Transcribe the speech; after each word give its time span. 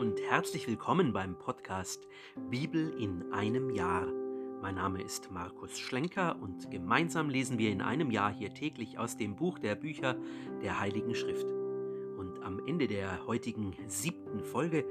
und 0.00 0.18
herzlich 0.30 0.66
willkommen 0.66 1.12
beim 1.12 1.36
Podcast 1.36 2.08
Bibel 2.48 2.88
in 2.98 3.34
einem 3.34 3.68
Jahr. 3.68 4.06
Mein 4.62 4.76
Name 4.76 5.02
ist 5.02 5.30
Markus 5.30 5.78
Schlenker 5.78 6.40
und 6.40 6.70
gemeinsam 6.70 7.28
lesen 7.28 7.58
wir 7.58 7.70
in 7.70 7.82
einem 7.82 8.10
Jahr 8.10 8.32
hier 8.32 8.54
täglich 8.54 8.98
aus 8.98 9.18
dem 9.18 9.36
Buch 9.36 9.58
der 9.58 9.74
Bücher 9.74 10.16
der 10.62 10.80
Heiligen 10.80 11.14
Schrift. 11.14 11.44
Und 11.44 12.42
am 12.42 12.66
Ende 12.66 12.88
der 12.88 13.26
heutigen 13.26 13.76
siebten 13.88 14.42
Folge 14.42 14.86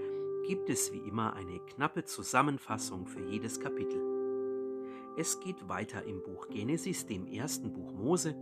gibt 0.45 0.69
es 0.69 0.93
wie 0.93 0.99
immer 0.99 1.33
eine 1.33 1.57
knappe 1.57 2.05
Zusammenfassung 2.05 3.07
für 3.07 3.25
jedes 3.25 3.59
Kapitel. 3.59 3.99
Es 5.17 5.39
geht 5.39 5.67
weiter 5.67 6.03
im 6.03 6.21
Buch 6.21 6.49
Genesis, 6.49 7.07
dem 7.07 7.25
ersten 7.25 7.73
Buch 7.73 7.93
Mose, 7.93 8.35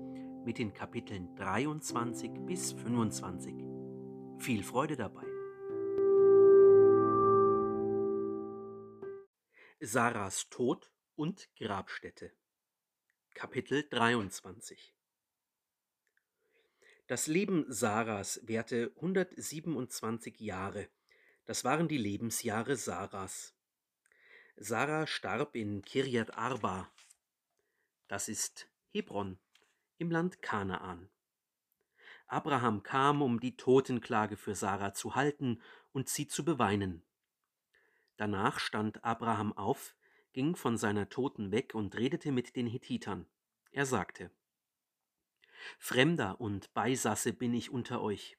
mit 0.44 0.58
den 0.58 0.74
Kapiteln 0.74 1.34
23 1.38 2.30
bis 2.46 2.74
25. 2.74 3.56
Viel 4.40 4.64
Freude 4.64 4.98
dabei. 4.98 5.37
Sarahs 9.90 10.50
Tod 10.50 10.92
und 11.16 11.48
Grabstätte 11.56 12.34
Kapitel 13.34 13.88
23 13.90 14.94
Das 17.08 17.28
Leben 17.28 17.64
Sarahs 17.70 18.42
währte 18.44 18.92
127 18.98 20.42
Jahre. 20.42 20.90
Das 21.46 21.64
waren 21.64 21.88
die 21.88 21.98
Lebensjahre 21.98 22.76
Sarahs. 22.76 23.56
Sarah 24.58 25.08
starb 25.08 25.56
in 25.56 25.82
Kirjat 25.84 26.38
Arba. 26.38 26.92
Das 28.10 28.28
ist 28.28 28.68
Hebron 28.92 29.40
im 30.00 30.12
Land 30.12 30.42
Kanaan. 30.42 31.10
Abraham 32.28 32.84
kam, 32.84 33.22
um 33.22 33.40
die 33.40 33.56
Totenklage 33.56 34.36
für 34.36 34.54
Sarah 34.54 34.94
zu 34.94 35.16
halten 35.16 35.62
und 35.94 36.10
sie 36.10 36.28
zu 36.28 36.44
beweinen. 36.44 37.07
Danach 38.18 38.60
stand 38.60 39.04
Abraham 39.04 39.54
auf, 39.54 39.96
ging 40.34 40.56
von 40.56 40.78
seiner 40.78 41.10
Toten 41.10 41.52
weg 41.52 41.74
und 41.76 41.96
redete 41.96 42.32
mit 42.32 42.56
den 42.56 42.68
Hethitern. 42.68 43.28
Er 43.72 43.86
sagte, 43.86 44.32
Fremder 45.78 46.42
und 46.42 46.74
Beisasse 46.74 47.34
bin 47.34 47.54
ich 47.54 47.70
unter 47.70 48.02
euch. 48.02 48.38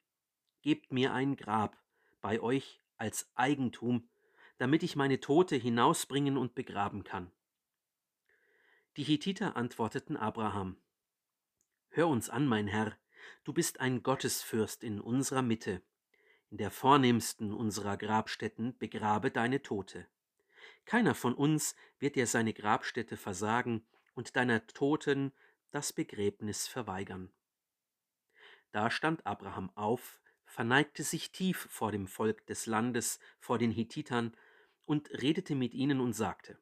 Gebt 0.62 0.92
mir 0.92 1.12
ein 1.12 1.36
Grab 1.36 1.76
bei 2.20 2.40
euch 2.40 2.80
als 2.96 3.30
Eigentum, 3.34 4.08
damit 4.58 4.82
ich 4.82 4.96
meine 4.96 5.20
Tote 5.20 5.56
hinausbringen 5.56 6.36
und 6.36 6.54
begraben 6.54 7.04
kann. 7.04 7.30
Die 8.96 9.04
Hethiter 9.04 9.56
antworteten 9.56 10.16
Abraham, 10.16 10.76
Hör 11.90 12.08
uns 12.08 12.28
an, 12.28 12.46
mein 12.46 12.66
Herr, 12.66 12.96
du 13.44 13.52
bist 13.52 13.80
ein 13.80 14.02
Gottesfürst 14.02 14.82
in 14.82 15.00
unserer 15.00 15.42
Mitte 15.42 15.82
in 16.50 16.58
der 16.58 16.70
vornehmsten 16.70 17.52
unserer 17.52 17.96
Grabstätten 17.96 18.76
begrabe 18.78 19.30
deine 19.30 19.62
Tote. 19.62 20.06
Keiner 20.84 21.14
von 21.14 21.34
uns 21.34 21.76
wird 21.98 22.16
dir 22.16 22.26
seine 22.26 22.54
Grabstätte 22.54 23.16
versagen 23.16 23.84
und 24.14 24.36
deiner 24.36 24.66
Toten 24.66 25.32
das 25.70 25.92
Begräbnis 25.92 26.66
verweigern. 26.66 27.30
Da 28.72 28.90
stand 28.90 29.26
Abraham 29.26 29.70
auf, 29.74 30.20
verneigte 30.44 31.02
sich 31.02 31.30
tief 31.32 31.68
vor 31.70 31.92
dem 31.92 32.06
Volk 32.06 32.46
des 32.46 32.66
Landes, 32.66 33.20
vor 33.38 33.58
den 33.58 33.70
Hethitern, 33.70 34.34
und 34.86 35.10
redete 35.10 35.54
mit 35.54 35.74
ihnen 35.74 36.00
und 36.00 36.14
sagte, 36.14 36.58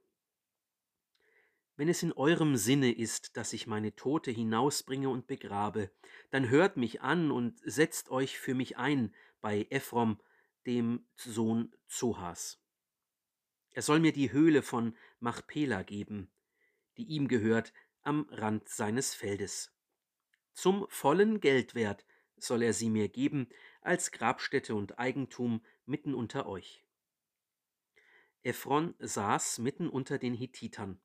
wenn 1.77 1.89
es 1.89 2.03
in 2.03 2.13
eurem 2.13 2.57
Sinne 2.57 2.91
ist, 2.91 3.37
dass 3.37 3.53
ich 3.53 3.67
meine 3.67 3.95
Tote 3.95 4.31
hinausbringe 4.31 5.11
und 5.11 5.27
begrabe, 5.27 5.91
dann 6.31 6.49
hört 6.49 6.79
mich 6.79 7.03
an 7.03 7.31
und 7.31 7.61
setzt 7.65 8.09
euch 8.09 8.39
für 8.39 8.55
mich 8.55 8.79
ein 8.79 9.15
bei 9.41 9.67
Ephrom, 9.71 10.21
dem 10.67 11.07
Sohn 11.15 11.75
Zohas. 11.87 12.61
Er 13.73 13.83
soll 13.83 14.01
mir 14.01 14.13
die 14.13 14.33
Höhle 14.33 14.63
von 14.63 14.97
Machpela 15.21 15.83
geben, 15.83 16.31
die 16.97 17.05
ihm 17.05 17.29
gehört, 17.29 17.73
am 18.03 18.27
Rand 18.31 18.69
seines 18.69 19.15
Feldes. 19.15 19.73
Zum 20.53 20.87
vollen 20.89 21.41
Geldwert 21.41 22.07
soll 22.37 22.63
er 22.63 22.73
sie 22.73 22.91
mir 22.91 23.09
geben, 23.09 23.49
als 23.83 24.13
Grabstätte 24.13 24.75
und 24.75 24.99
Eigentum 24.99 25.65
mitten 25.85 26.15
unter 26.15 26.47
euch. 26.47 26.85
Ephron 28.43 28.95
saß 28.99 29.59
mitten 29.59 29.89
unter 29.89 30.19
den 30.19 30.35
Hethitern. 30.35 31.01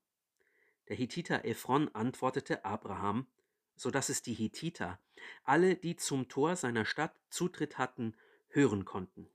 Der 0.87 0.95
Hethiter 0.95 1.43
Ephron 1.43 1.89
antwortete 1.89 2.65
Abraham, 2.65 3.27
so 3.75 3.91
dass 3.91 4.09
es 4.09 4.21
die 4.21 4.33
Hethiter, 4.33 4.99
alle, 5.43 5.75
die 5.75 5.95
zum 5.95 6.27
Tor 6.27 6.55
seiner 6.55 6.85
Stadt 6.85 7.15
Zutritt 7.29 7.77
hatten, 7.77 8.15
hören 8.49 8.85
konnten. 8.85 9.29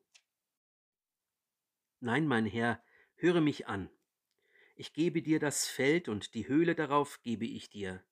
Nein, 2.00 2.26
mein 2.26 2.46
Herr, 2.46 2.82
höre 3.16 3.40
mich 3.40 3.66
an. 3.66 3.90
Ich 4.74 4.92
gebe 4.92 5.22
dir 5.22 5.40
das 5.40 5.66
Feld 5.66 6.08
und 6.08 6.34
die 6.34 6.48
Höhle 6.48 6.74
darauf 6.74 7.22
gebe 7.22 7.46
ich 7.46 7.70
dir. 7.70 8.04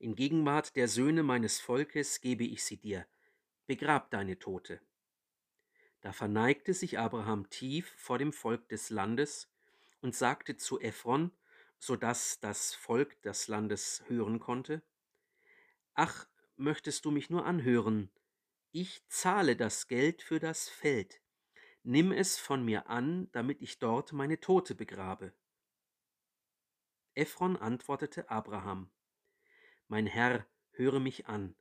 In 0.00 0.16
Gegenwart 0.16 0.76
der 0.76 0.88
Söhne 0.88 1.22
meines 1.22 1.60
Volkes 1.60 2.20
gebe 2.20 2.44
ich 2.44 2.64
sie 2.64 2.76
dir. 2.76 3.06
Begrab 3.66 4.10
deine 4.10 4.38
Tote. 4.38 4.80
Da 6.00 6.12
verneigte 6.12 6.74
sich 6.74 6.98
Abraham 6.98 7.50
tief 7.50 7.92
vor 7.96 8.18
dem 8.18 8.32
Volk 8.32 8.68
des 8.68 8.90
Landes 8.90 9.48
und 10.00 10.14
sagte 10.14 10.56
zu 10.56 10.80
Ephron, 10.80 11.32
so 11.78 11.96
dass 11.96 12.40
das 12.40 12.74
Volk 12.74 13.20
des 13.22 13.48
Landes 13.48 14.02
hören 14.08 14.40
konnte, 14.40 14.82
Ach, 16.00 16.28
möchtest 16.54 17.06
du 17.06 17.10
mich 17.10 17.28
nur 17.28 17.44
anhören, 17.44 18.08
ich 18.70 19.04
zahle 19.08 19.56
das 19.56 19.88
Geld 19.88 20.22
für 20.22 20.38
das 20.38 20.68
Feld, 20.68 21.20
nimm 21.82 22.12
es 22.12 22.38
von 22.38 22.64
mir 22.64 22.88
an, 22.88 23.28
damit 23.32 23.60
ich 23.62 23.80
dort 23.80 24.12
meine 24.12 24.38
Tote 24.38 24.76
begrabe. 24.76 25.34
Ephron 27.16 27.56
antwortete 27.56 28.30
Abraham, 28.30 28.92
Mein 29.88 30.06
Herr, 30.06 30.46
höre 30.70 31.00
mich 31.00 31.26
an, 31.26 31.56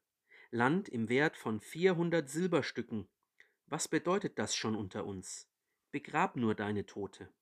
Land 0.51 0.87
im 0.87 1.09
Wert 1.09 1.35
von 1.35 1.59
vierhundert 1.59 2.29
Silberstücken, 2.29 3.09
was 3.65 3.87
bedeutet 3.87 4.37
das 4.37 4.55
schon 4.55 4.75
unter 4.75 5.07
uns? 5.07 5.49
Begrab 5.89 6.35
nur 6.35 6.53
deine 6.53 6.85
Tote. 6.85 7.33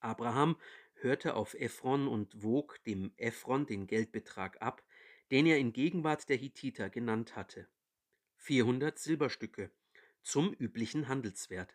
Abraham 0.00 0.56
hörte 0.94 1.34
auf 1.34 1.54
Ephron 1.54 2.08
und 2.08 2.42
wog 2.42 2.82
dem 2.82 3.12
Ephron 3.16 3.66
den 3.66 3.86
Geldbetrag 3.86 4.60
ab, 4.60 4.82
den 5.30 5.46
er 5.46 5.58
in 5.58 5.72
Gegenwart 5.72 6.28
der 6.28 6.36
Hittiter 6.36 6.90
genannt 6.90 7.36
hatte. 7.36 7.68
400 8.36 8.98
Silberstücke 8.98 9.70
zum 10.22 10.52
üblichen 10.52 11.08
Handelswert. 11.08 11.74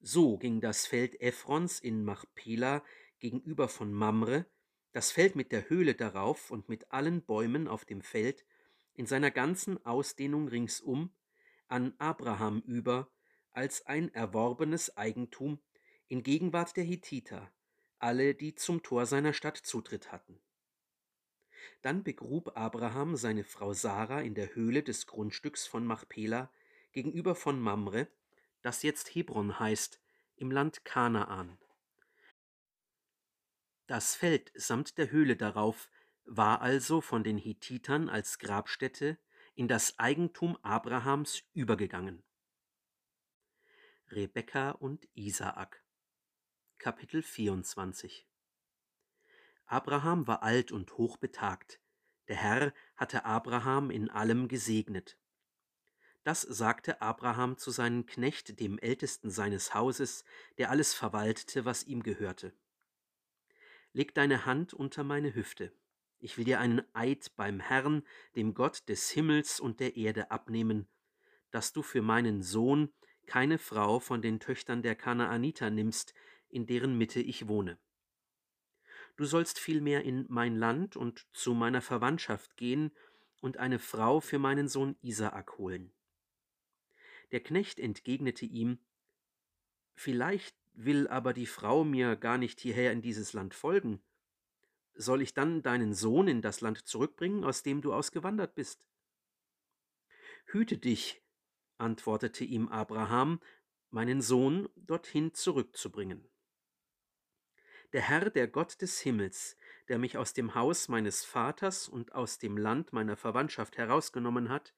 So 0.00 0.38
ging 0.38 0.60
das 0.60 0.86
Feld 0.86 1.20
Ephrons 1.20 1.80
in 1.80 2.04
Machpela 2.04 2.84
gegenüber 3.18 3.68
von 3.68 3.92
Mamre, 3.92 4.46
das 4.92 5.10
Feld 5.10 5.36
mit 5.36 5.52
der 5.52 5.68
Höhle 5.68 5.94
darauf 5.94 6.50
und 6.50 6.68
mit 6.68 6.92
allen 6.92 7.22
Bäumen 7.22 7.68
auf 7.68 7.84
dem 7.84 8.02
Feld, 8.02 8.44
in 8.94 9.06
seiner 9.06 9.30
ganzen 9.30 9.84
Ausdehnung 9.84 10.48
ringsum, 10.48 11.10
an 11.68 11.94
Abraham 11.98 12.62
über, 12.66 13.10
als 13.50 13.86
ein 13.86 14.12
erworbenes 14.14 14.96
Eigentum 14.96 15.58
in 16.08 16.22
Gegenwart 16.22 16.76
der 16.76 16.84
Hittiter, 16.84 17.52
alle, 17.98 18.34
die 18.34 18.54
zum 18.54 18.82
Tor 18.82 19.06
seiner 19.06 19.32
Stadt 19.32 19.56
Zutritt 19.56 20.12
hatten. 20.12 20.40
Dann 21.82 22.02
begrub 22.02 22.56
Abraham 22.56 23.16
seine 23.16 23.44
Frau 23.44 23.72
Sarah 23.72 24.20
in 24.20 24.34
der 24.34 24.54
Höhle 24.54 24.82
des 24.82 25.06
Grundstücks 25.06 25.66
von 25.66 25.86
Machpela 25.86 26.50
gegenüber 26.92 27.34
von 27.34 27.60
Mamre, 27.60 28.08
das 28.62 28.82
jetzt 28.82 29.14
Hebron 29.14 29.58
heißt, 29.58 30.00
im 30.36 30.50
Land 30.50 30.84
Kanaan. 30.84 31.58
Das 33.86 34.14
Feld 34.14 34.50
samt 34.54 34.98
der 34.98 35.10
Höhle 35.10 35.36
darauf 35.36 35.88
war 36.24 36.60
also 36.60 37.00
von 37.00 37.22
den 37.22 37.38
Hethitern 37.38 38.08
als 38.08 38.38
Grabstätte 38.38 39.16
in 39.54 39.68
das 39.68 39.98
Eigentum 39.98 40.56
Abrahams 40.62 41.42
übergegangen. 41.54 42.22
Rebekka 44.10 44.72
und 44.72 45.08
Isaak 45.14 45.82
Kapitel 46.78 47.22
24 47.22 48.26
Abraham 49.66 50.26
war 50.26 50.42
alt 50.42 50.72
und 50.72 50.96
hochbetagt. 50.96 51.80
Der 52.28 52.36
Herr 52.36 52.72
hatte 52.96 53.24
Abraham 53.24 53.90
in 53.90 54.10
allem 54.10 54.48
gesegnet. 54.48 55.18
Das 56.24 56.42
sagte 56.42 57.02
Abraham 57.02 57.56
zu 57.56 57.70
seinem 57.70 58.06
Knecht, 58.06 58.58
dem 58.58 58.78
Ältesten 58.78 59.30
seines 59.30 59.74
Hauses, 59.74 60.24
der 60.58 60.70
alles 60.70 60.92
verwaltete, 60.92 61.64
was 61.64 61.84
ihm 61.84 62.02
gehörte. 62.02 62.52
Leg 63.92 64.14
deine 64.14 64.44
Hand 64.44 64.74
unter 64.74 65.04
meine 65.04 65.34
Hüfte. 65.34 65.72
Ich 66.18 66.36
will 66.36 66.44
dir 66.44 66.58
einen 66.58 66.82
Eid 66.94 67.32
beim 67.36 67.60
Herrn, 67.60 68.02
dem 68.34 68.54
Gott 68.54 68.88
des 68.88 69.10
Himmels 69.10 69.60
und 69.60 69.80
der 69.80 69.96
Erde, 69.96 70.30
abnehmen, 70.30 70.88
dass 71.50 71.72
du 71.72 71.82
für 71.82 72.02
meinen 72.02 72.42
Sohn 72.42 72.92
keine 73.26 73.58
Frau 73.58 74.00
von 74.00 74.22
den 74.22 74.40
Töchtern 74.40 74.82
der 74.82 74.96
Kanaaniter 74.96 75.70
nimmst, 75.70 76.14
in 76.48 76.66
deren 76.66 76.98
Mitte 76.98 77.20
ich 77.20 77.48
wohne. 77.48 77.78
Du 79.16 79.24
sollst 79.24 79.58
vielmehr 79.58 80.04
in 80.04 80.26
mein 80.28 80.56
Land 80.56 80.96
und 80.96 81.26
zu 81.32 81.54
meiner 81.54 81.80
Verwandtschaft 81.80 82.56
gehen 82.56 82.92
und 83.40 83.56
eine 83.56 83.78
Frau 83.78 84.20
für 84.20 84.38
meinen 84.38 84.68
Sohn 84.68 84.96
Isaak 85.00 85.58
holen. 85.58 85.92
Der 87.32 87.40
Knecht 87.40 87.78
entgegnete 87.78 88.44
ihm, 88.46 88.78
Vielleicht 89.94 90.54
will 90.74 91.08
aber 91.08 91.32
die 91.32 91.46
Frau 91.46 91.82
mir 91.82 92.16
gar 92.16 92.36
nicht 92.36 92.60
hierher 92.60 92.92
in 92.92 93.00
dieses 93.00 93.32
Land 93.32 93.54
folgen. 93.54 94.02
Soll 94.94 95.22
ich 95.22 95.32
dann 95.32 95.62
deinen 95.62 95.94
Sohn 95.94 96.28
in 96.28 96.42
das 96.42 96.60
Land 96.60 96.86
zurückbringen, 96.86 97.44
aus 97.44 97.62
dem 97.62 97.80
du 97.80 97.94
ausgewandert 97.94 98.54
bist? 98.54 98.84
Hüte 100.46 100.76
dich, 100.76 101.22
antwortete 101.78 102.44
ihm 102.44 102.68
Abraham, 102.68 103.40
meinen 103.90 104.20
Sohn 104.20 104.68
dorthin 104.76 105.32
zurückzubringen. 105.32 106.28
Der 107.92 108.02
Herr, 108.02 108.30
der 108.30 108.48
Gott 108.48 108.80
des 108.82 109.00
Himmels, 109.00 109.56
der 109.88 109.98
mich 109.98 110.18
aus 110.18 110.32
dem 110.32 110.54
Haus 110.54 110.88
meines 110.88 111.24
Vaters 111.24 111.88
und 111.88 112.14
aus 112.14 112.38
dem 112.38 112.56
Land 112.56 112.92
meiner 112.92 113.16
Verwandtschaft 113.16 113.78
herausgenommen 113.78 114.48
hat, 114.48 114.74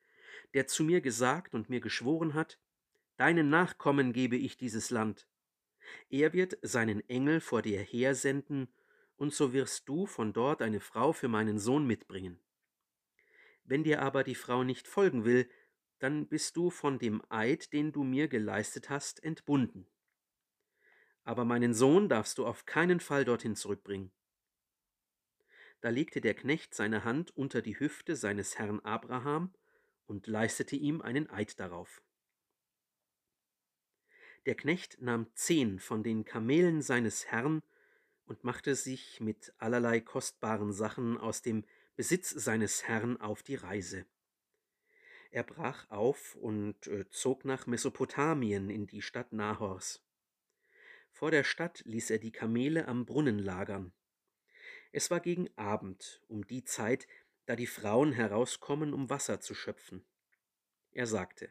der 0.55 0.67
zu 0.67 0.85
mir 0.85 1.01
gesagt 1.01 1.55
und 1.55 1.71
mir 1.71 1.81
geschworen 1.81 2.35
hat, 2.35 2.59
Deinen 3.19 3.49
Nachkommen 3.49 4.13
gebe 4.13 4.37
ich 4.37 4.57
dieses 4.57 4.91
Land. 4.91 5.27
Er 6.09 6.33
wird 6.33 6.57
seinen 6.63 7.07
Engel 7.09 7.41
vor 7.41 7.63
dir 7.63 7.81
hersenden, 7.81 8.69
und 9.17 9.35
so 9.35 9.53
wirst 9.53 9.89
du 9.89 10.07
von 10.07 10.33
dort 10.33 10.63
eine 10.63 10.79
Frau 10.79 11.13
für 11.13 11.27
meinen 11.27 11.59
Sohn 11.59 11.85
mitbringen. 11.85 12.39
Wenn 13.65 13.83
dir 13.83 14.03
aber 14.03 14.23
die 14.23 14.37
Frau 14.37 14.63
nicht 14.63 14.87
folgen 14.87 15.25
will, 15.25 15.51
dann 15.99 16.29
bist 16.29 16.57
du 16.57 16.71
von 16.71 17.01
dem 17.01 17.21
Eid, 17.29 17.73
den 17.73 17.91
du 17.91 18.05
mir 18.05 18.29
geleistet 18.29 18.89
hast, 18.89 19.25
entbunden. 19.25 19.89
Aber 21.29 21.45
meinen 21.45 21.75
Sohn 21.75 22.09
darfst 22.09 22.39
du 22.39 22.47
auf 22.47 22.65
keinen 22.65 23.01
Fall 23.01 23.27
dorthin 23.27 23.55
zurückbringen. 23.55 24.11
Da 25.83 25.91
legte 25.91 26.23
der 26.23 26.33
Knecht 26.33 26.75
seine 26.75 27.05
Hand 27.05 27.37
unter 27.37 27.61
die 27.61 27.79
Hüfte 27.79 28.17
seines 28.17 28.59
Herrn 28.59 28.81
Abraham 28.81 29.53
und 30.07 30.27
leistete 30.27 30.75
ihm 30.75 31.03
einen 31.03 31.29
Eid 31.29 31.61
darauf. 31.61 32.01
Der 34.47 34.55
Knecht 34.55 35.03
nahm 35.03 35.27
zehn 35.35 35.81
von 35.81 36.03
den 36.03 36.25
Kamelen 36.25 36.81
seines 36.81 37.27
Herrn 37.27 37.63
und 38.25 38.43
machte 38.43 38.75
sich 38.75 39.21
mit 39.21 39.53
allerlei 39.59 40.01
kostbaren 40.01 40.73
Sachen 40.73 41.19
aus 41.19 41.43
dem 41.43 41.67
Besitz 41.95 42.31
seines 42.31 42.89
Herrn 42.89 43.19
auf 43.19 43.43
die 43.43 43.57
Reise. 43.57 44.07
Er 45.31 45.43
brach 45.43 45.91
auf 45.91 46.37
und 46.37 46.87
äh, 46.87 47.07
zog 47.11 47.45
nach 47.45 47.67
Mesopotamien 47.67 48.71
in 48.71 48.87
die 48.87 49.03
Stadt 49.03 49.35
Nahors. 49.35 50.08
Vor 51.13 51.31
der 51.31 51.45
Stadt 51.45 51.83
ließ 51.85 52.11
er 52.11 52.19
die 52.19 52.33
Kamele 52.33 52.87
am 52.87 53.05
Brunnen 53.05 53.39
lagern. 53.39 53.93
Es 54.93 55.11
war 55.11 55.21
gegen 55.21 55.49
Abend, 55.57 56.23
um 56.29 56.47
die 56.47 56.65
Zeit, 56.65 57.07
da 57.47 57.57
die 57.57 57.67
Frauen 57.67 58.13
herauskommen, 58.13 58.93
um 58.93 59.11
Wasser 59.11 59.41
zu 59.41 59.55
schöpfen. 59.55 60.05
Er 60.93 61.07
sagte, 61.07 61.51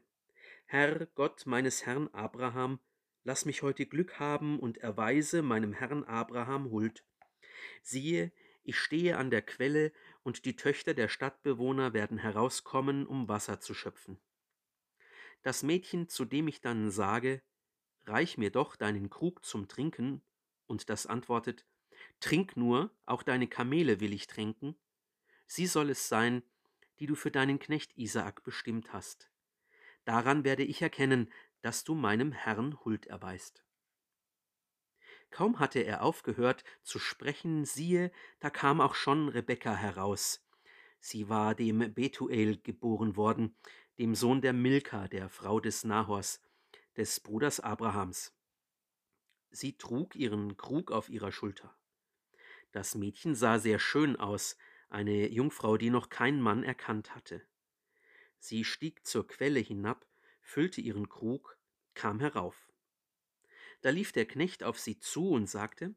Herr 0.65 1.06
Gott 1.07 1.45
meines 1.45 1.86
Herrn 1.86 2.07
Abraham, 2.09 2.80
lass 3.24 3.45
mich 3.45 3.62
heute 3.62 3.86
Glück 3.86 4.19
haben 4.19 4.59
und 4.59 4.77
erweise 4.77 5.42
meinem 5.42 5.74
Herrn 5.74 6.04
Abraham 6.04 6.71
Huld. 6.71 7.04
Siehe, 7.81 8.31
ich 8.63 8.77
stehe 8.77 9.18
an 9.18 9.30
der 9.30 9.42
Quelle, 9.42 9.94
und 10.24 10.44
die 10.44 10.57
Töchter 10.57 10.94
der 10.94 11.07
Stadtbewohner 11.07 11.94
werden 11.94 12.18
herauskommen, 12.18 13.07
um 13.07 13.30
Wasser 13.30 13.62
zu 13.62 13.74
schöpfen. 13.74 14.19
Das 15.42 15.63
Mädchen, 15.63 16.09
zu 16.09 16.25
dem 16.25 16.50
ich 16.50 16.59
dann 16.59 16.92
sage, 16.92 17.42
Reich 18.07 18.38
mir 18.38 18.51
doch 18.51 18.75
deinen 18.75 19.09
Krug 19.09 19.44
zum 19.45 19.68
Trinken, 19.68 20.21
und 20.65 20.89
das 20.89 21.06
antwortet, 21.06 21.65
Trink 22.19 22.56
nur, 22.56 22.92
auch 23.06 23.24
deine 23.24 23.48
Kamele 23.48 24.00
will 24.00 24.13
ich 24.13 24.27
tränken, 24.27 24.75
sie 25.45 25.68
soll 25.68 25.89
es 25.89 26.07
sein, 26.07 26.44
die 27.00 27.06
du 27.06 27.15
für 27.15 27.31
deinen 27.31 27.59
Knecht 27.59 27.98
Isaak 27.98 28.44
bestimmt 28.44 28.94
hast. 28.94 29.30
Daran 30.06 30.44
werde 30.44 30.63
ich 30.63 30.81
erkennen, 30.81 31.31
dass 31.62 31.83
du 31.83 31.95
meinem 31.95 32.31
Herrn 32.31 32.77
Huld 32.86 33.07
erweist. 33.07 33.63
Kaum 35.30 35.59
hatte 35.59 35.80
er 35.80 36.04
aufgehört 36.04 36.63
zu 36.83 37.00
sprechen, 37.00 37.65
siehe, 37.65 38.12
da 38.39 38.50
kam 38.50 38.80
auch 38.80 38.95
schon 38.95 39.27
Rebekka 39.27 39.75
heraus. 39.75 40.48
Sie 41.00 41.30
war 41.30 41.56
dem 41.56 41.94
Betuel 41.94 42.57
geboren 42.62 43.15
worden, 43.18 43.56
dem 44.00 44.15
Sohn 44.15 44.42
der 44.42 44.54
Milka, 44.54 45.07
der 45.07 45.30
Frau 45.30 45.59
des 45.59 45.83
Nahors, 45.83 46.42
des 46.97 47.19
Bruders 47.19 47.59
Abrahams. 47.59 48.33
Sie 49.51 49.77
trug 49.77 50.15
ihren 50.15 50.57
Krug 50.57 50.91
auf 50.91 51.09
ihrer 51.09 51.31
Schulter. 51.31 51.77
Das 52.71 52.95
Mädchen 52.95 53.35
sah 53.35 53.59
sehr 53.59 53.77
schön 53.77 54.15
aus, 54.15 54.57
eine 54.89 55.29
Jungfrau, 55.29 55.77
die 55.77 55.91
noch 55.91 56.09
kein 56.09 56.41
Mann 56.41 56.63
erkannt 56.63 57.13
hatte. 57.13 57.45
Sie 58.39 58.63
stieg 58.63 59.05
zur 59.05 59.27
Quelle 59.27 59.59
hinab, 59.59 60.07
füllte 60.41 60.81
ihren 60.81 61.07
Krug, 61.07 61.59
kam 61.94 62.19
herauf. 62.19 62.67
Da 63.81 63.91
lief 63.91 64.11
der 64.11 64.25
Knecht 64.25 64.63
auf 64.63 64.79
sie 64.79 64.99
zu 64.99 65.29
und 65.29 65.47
sagte, 65.47 65.94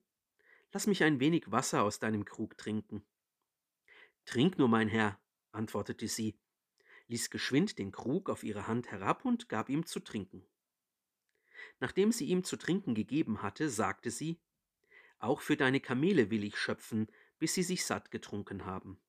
Lass 0.73 0.87
mich 0.87 1.02
ein 1.02 1.19
wenig 1.19 1.50
Wasser 1.50 1.82
aus 1.82 1.99
deinem 1.99 2.25
Krug 2.25 2.56
trinken. 2.56 3.05
Trink 4.26 4.58
nur, 4.58 4.69
mein 4.69 4.87
Herr, 4.87 5.19
antwortete 5.50 6.06
sie, 6.06 6.38
ließ 7.08 7.31
geschwind 7.31 7.79
den 7.79 7.91
Krug 7.91 8.29
auf 8.29 8.44
ihre 8.44 8.67
Hand 8.67 8.91
herab 8.91 9.25
und 9.25 9.49
gab 9.49 9.69
ihm 9.69 9.87
zu 9.87 9.99
trinken. 9.99 10.47
Nachdem 11.79 12.12
sie 12.12 12.27
ihm 12.27 12.45
zu 12.45 12.57
trinken 12.57 12.95
gegeben 12.95 13.43
hatte, 13.43 13.69
sagte 13.69 14.11
sie, 14.11 14.41
Auch 15.19 15.41
für 15.41 15.57
deine 15.57 15.81
Kamele 15.81 16.31
will 16.31 16.45
ich 16.45 16.57
schöpfen, 16.57 17.09
bis 17.39 17.55
sie 17.55 17.62
sich 17.62 17.85
satt 17.85 18.11
getrunken 18.11 18.65
haben. 18.65 19.01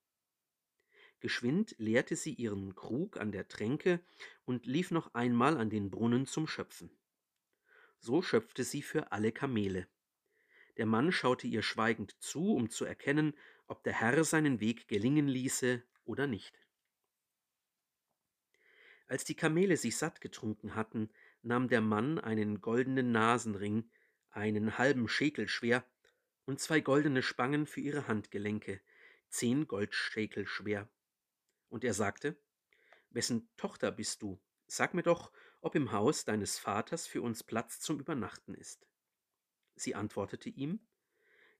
Geschwind 1.19 1.75
leerte 1.77 2.15
sie 2.15 2.33
ihren 2.33 2.73
Krug 2.73 3.17
an 3.17 3.31
der 3.31 3.47
Tränke 3.47 3.99
und 4.45 4.65
lief 4.65 4.89
noch 4.89 5.13
einmal 5.13 5.57
an 5.57 5.69
den 5.69 5.91
Brunnen 5.91 6.25
zum 6.25 6.47
Schöpfen. 6.47 6.89
So 7.99 8.23
schöpfte 8.23 8.63
sie 8.63 8.81
für 8.81 9.11
alle 9.11 9.31
Kamele. 9.31 9.87
Der 10.77 10.87
Mann 10.87 11.11
schaute 11.11 11.45
ihr 11.45 11.61
schweigend 11.61 12.15
zu, 12.19 12.55
um 12.55 12.71
zu 12.71 12.85
erkennen, 12.85 13.35
ob 13.67 13.83
der 13.83 13.93
Herr 13.93 14.23
seinen 14.23 14.59
Weg 14.59 14.87
gelingen 14.87 15.27
ließe 15.27 15.83
oder 16.05 16.25
nicht. 16.25 16.57
Als 19.05 19.23
die 19.23 19.35
Kamele 19.35 19.77
sich 19.77 19.97
satt 19.97 20.21
getrunken 20.21 20.73
hatten, 20.73 21.09
nahm 21.41 21.67
der 21.67 21.81
Mann 21.81 22.19
einen 22.19 22.61
goldenen 22.61 23.11
Nasenring, 23.11 23.89
einen 24.29 24.77
halben 24.77 25.07
Schekel 25.07 25.47
schwer, 25.47 25.85
und 26.45 26.59
zwei 26.59 26.81
goldene 26.81 27.23
Spangen 27.23 27.65
für 27.65 27.81
ihre 27.81 28.07
Handgelenke, 28.07 28.81
zehn 29.29 29.67
Goldschekel 29.67 30.45
schwer. 30.47 30.89
Und 31.69 31.83
er 31.83 31.93
sagte, 31.93 32.37
Wessen 33.09 33.49
Tochter 33.57 33.91
bist 33.91 34.21
du? 34.21 34.41
Sag 34.67 34.93
mir 34.93 35.03
doch, 35.03 35.31
ob 35.61 35.75
im 35.75 35.91
Haus 35.91 36.25
deines 36.25 36.57
Vaters 36.57 37.07
für 37.07 37.21
uns 37.21 37.43
Platz 37.43 37.79
zum 37.79 37.99
Übernachten 37.99 38.55
ist. 38.55 38.87
Sie 39.75 39.95
antwortete 39.95 40.49
ihm, 40.49 40.79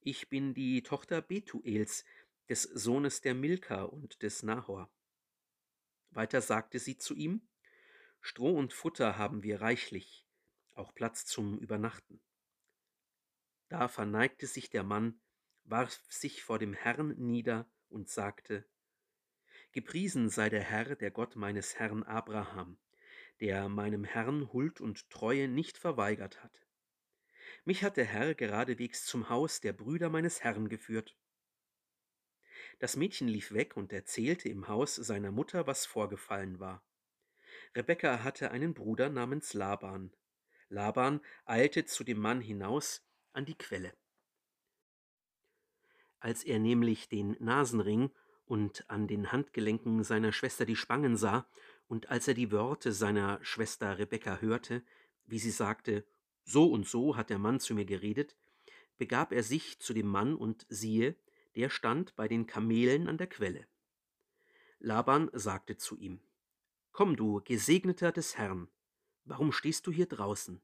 Ich 0.02 0.30
bin 0.30 0.54
die 0.54 0.84
Tochter 0.84 1.22
Betuels, 1.22 2.06
des 2.50 2.64
Sohnes 2.64 3.22
der 3.22 3.34
Milka 3.34 3.84
und 3.84 4.24
des 4.24 4.44
Nahor. 4.44 4.92
Weiter 6.10 6.42
sagte 6.42 6.80
sie 6.80 6.98
zu 6.98 7.16
ihm, 7.16 7.48
Stroh 8.22 8.56
und 8.56 8.72
Futter 8.72 9.18
haben 9.18 9.44
wir 9.44 9.62
reichlich, 9.62 10.28
auch 10.74 10.94
Platz 10.94 11.26
zum 11.26 11.58
Übernachten. 11.58 12.22
Da 13.68 13.88
verneigte 13.88 14.48
sich 14.48 14.70
der 14.70 14.84
Mann, 14.84 15.20
warf 15.64 16.00
sich 16.08 16.44
vor 16.44 16.60
dem 16.60 16.74
Herrn 16.74 17.16
nieder 17.18 17.70
und 17.90 18.10
sagte, 18.10 18.66
Gepriesen 19.72 20.30
sei 20.30 20.50
der 20.50 20.64
Herr, 20.64 20.96
der 20.96 21.12
Gott 21.12 21.36
meines 21.36 21.80
Herrn 21.80 22.04
Abraham, 22.04 22.78
der 23.40 23.70
meinem 23.70 24.04
Herrn 24.04 24.54
Huld 24.54 24.82
und 24.82 25.10
Treue 25.10 25.48
nicht 25.48 25.78
verweigert 25.78 26.44
hat. 26.44 26.68
Mich 27.66 27.84
hat 27.84 27.98
der 27.98 28.06
Herr 28.06 28.36
geradewegs 28.36 29.06
zum 29.06 29.30
Haus 29.30 29.62
der 29.62 29.74
Brüder 29.74 30.10
meines 30.10 30.44
Herrn 30.44 30.70
geführt. 30.70 31.18
Das 32.80 32.96
Mädchen 32.96 33.28
lief 33.28 33.52
weg 33.52 33.78
und 33.78 33.94
erzählte 33.94 34.50
im 34.50 34.68
Haus 34.68 34.96
seiner 34.96 35.32
Mutter, 35.32 35.68
was 35.68 35.86
vorgefallen 35.86 36.60
war. 36.60 36.84
Rebekka 37.76 38.24
hatte 38.24 38.52
einen 38.52 38.74
Bruder 38.74 39.10
namens 39.10 39.54
Laban. 39.54 40.12
Laban 40.68 41.22
eilte 41.46 41.86
zu 41.86 42.04
dem 42.04 42.20
Mann 42.20 42.42
hinaus 42.42 43.02
an 43.32 43.46
die 43.46 43.58
Quelle. 43.58 43.94
Als 46.20 46.44
er 46.44 46.60
nämlich 46.60 47.08
den 47.08 47.38
Nasenring 47.40 48.12
und 48.46 48.90
an 48.90 49.08
den 49.08 49.32
Handgelenken 49.32 50.04
seiner 50.04 50.34
Schwester 50.34 50.66
die 50.66 50.76
Spangen 50.76 51.16
sah, 51.16 51.48
und 51.88 52.10
als 52.10 52.28
er 52.28 52.34
die 52.34 52.52
Worte 52.52 52.92
seiner 52.92 53.44
Schwester 53.44 53.98
Rebekka 53.98 54.40
hörte, 54.40 54.84
wie 55.26 55.40
sie 55.40 55.52
sagte, 55.52 56.06
so 56.44 56.70
und 56.72 56.88
so 56.88 57.16
hat 57.16 57.30
der 57.30 57.40
Mann 57.40 57.60
zu 57.60 57.74
mir 57.74 57.86
geredet, 57.86 58.36
begab 58.98 59.32
er 59.32 59.44
sich 59.44 59.80
zu 59.80 59.94
dem 59.94 60.08
Mann 60.08 60.36
und 60.36 60.66
siehe, 60.70 61.16
der 61.56 61.70
stand 61.70 62.16
bei 62.16 62.28
den 62.28 62.48
Kamelen 62.48 63.08
an 63.08 63.18
der 63.18 63.28
Quelle. 63.28 63.66
Laban 64.80 65.30
sagte 65.34 65.78
zu 65.78 65.98
ihm, 65.98 66.22
Komm 66.92 67.16
du, 67.16 67.42
Gesegneter 67.46 68.12
des 68.12 68.38
Herrn, 68.38 68.70
warum 69.24 69.54
stehst 69.54 69.88
du 69.88 69.92
hier 69.92 70.08
draußen? 70.08 70.62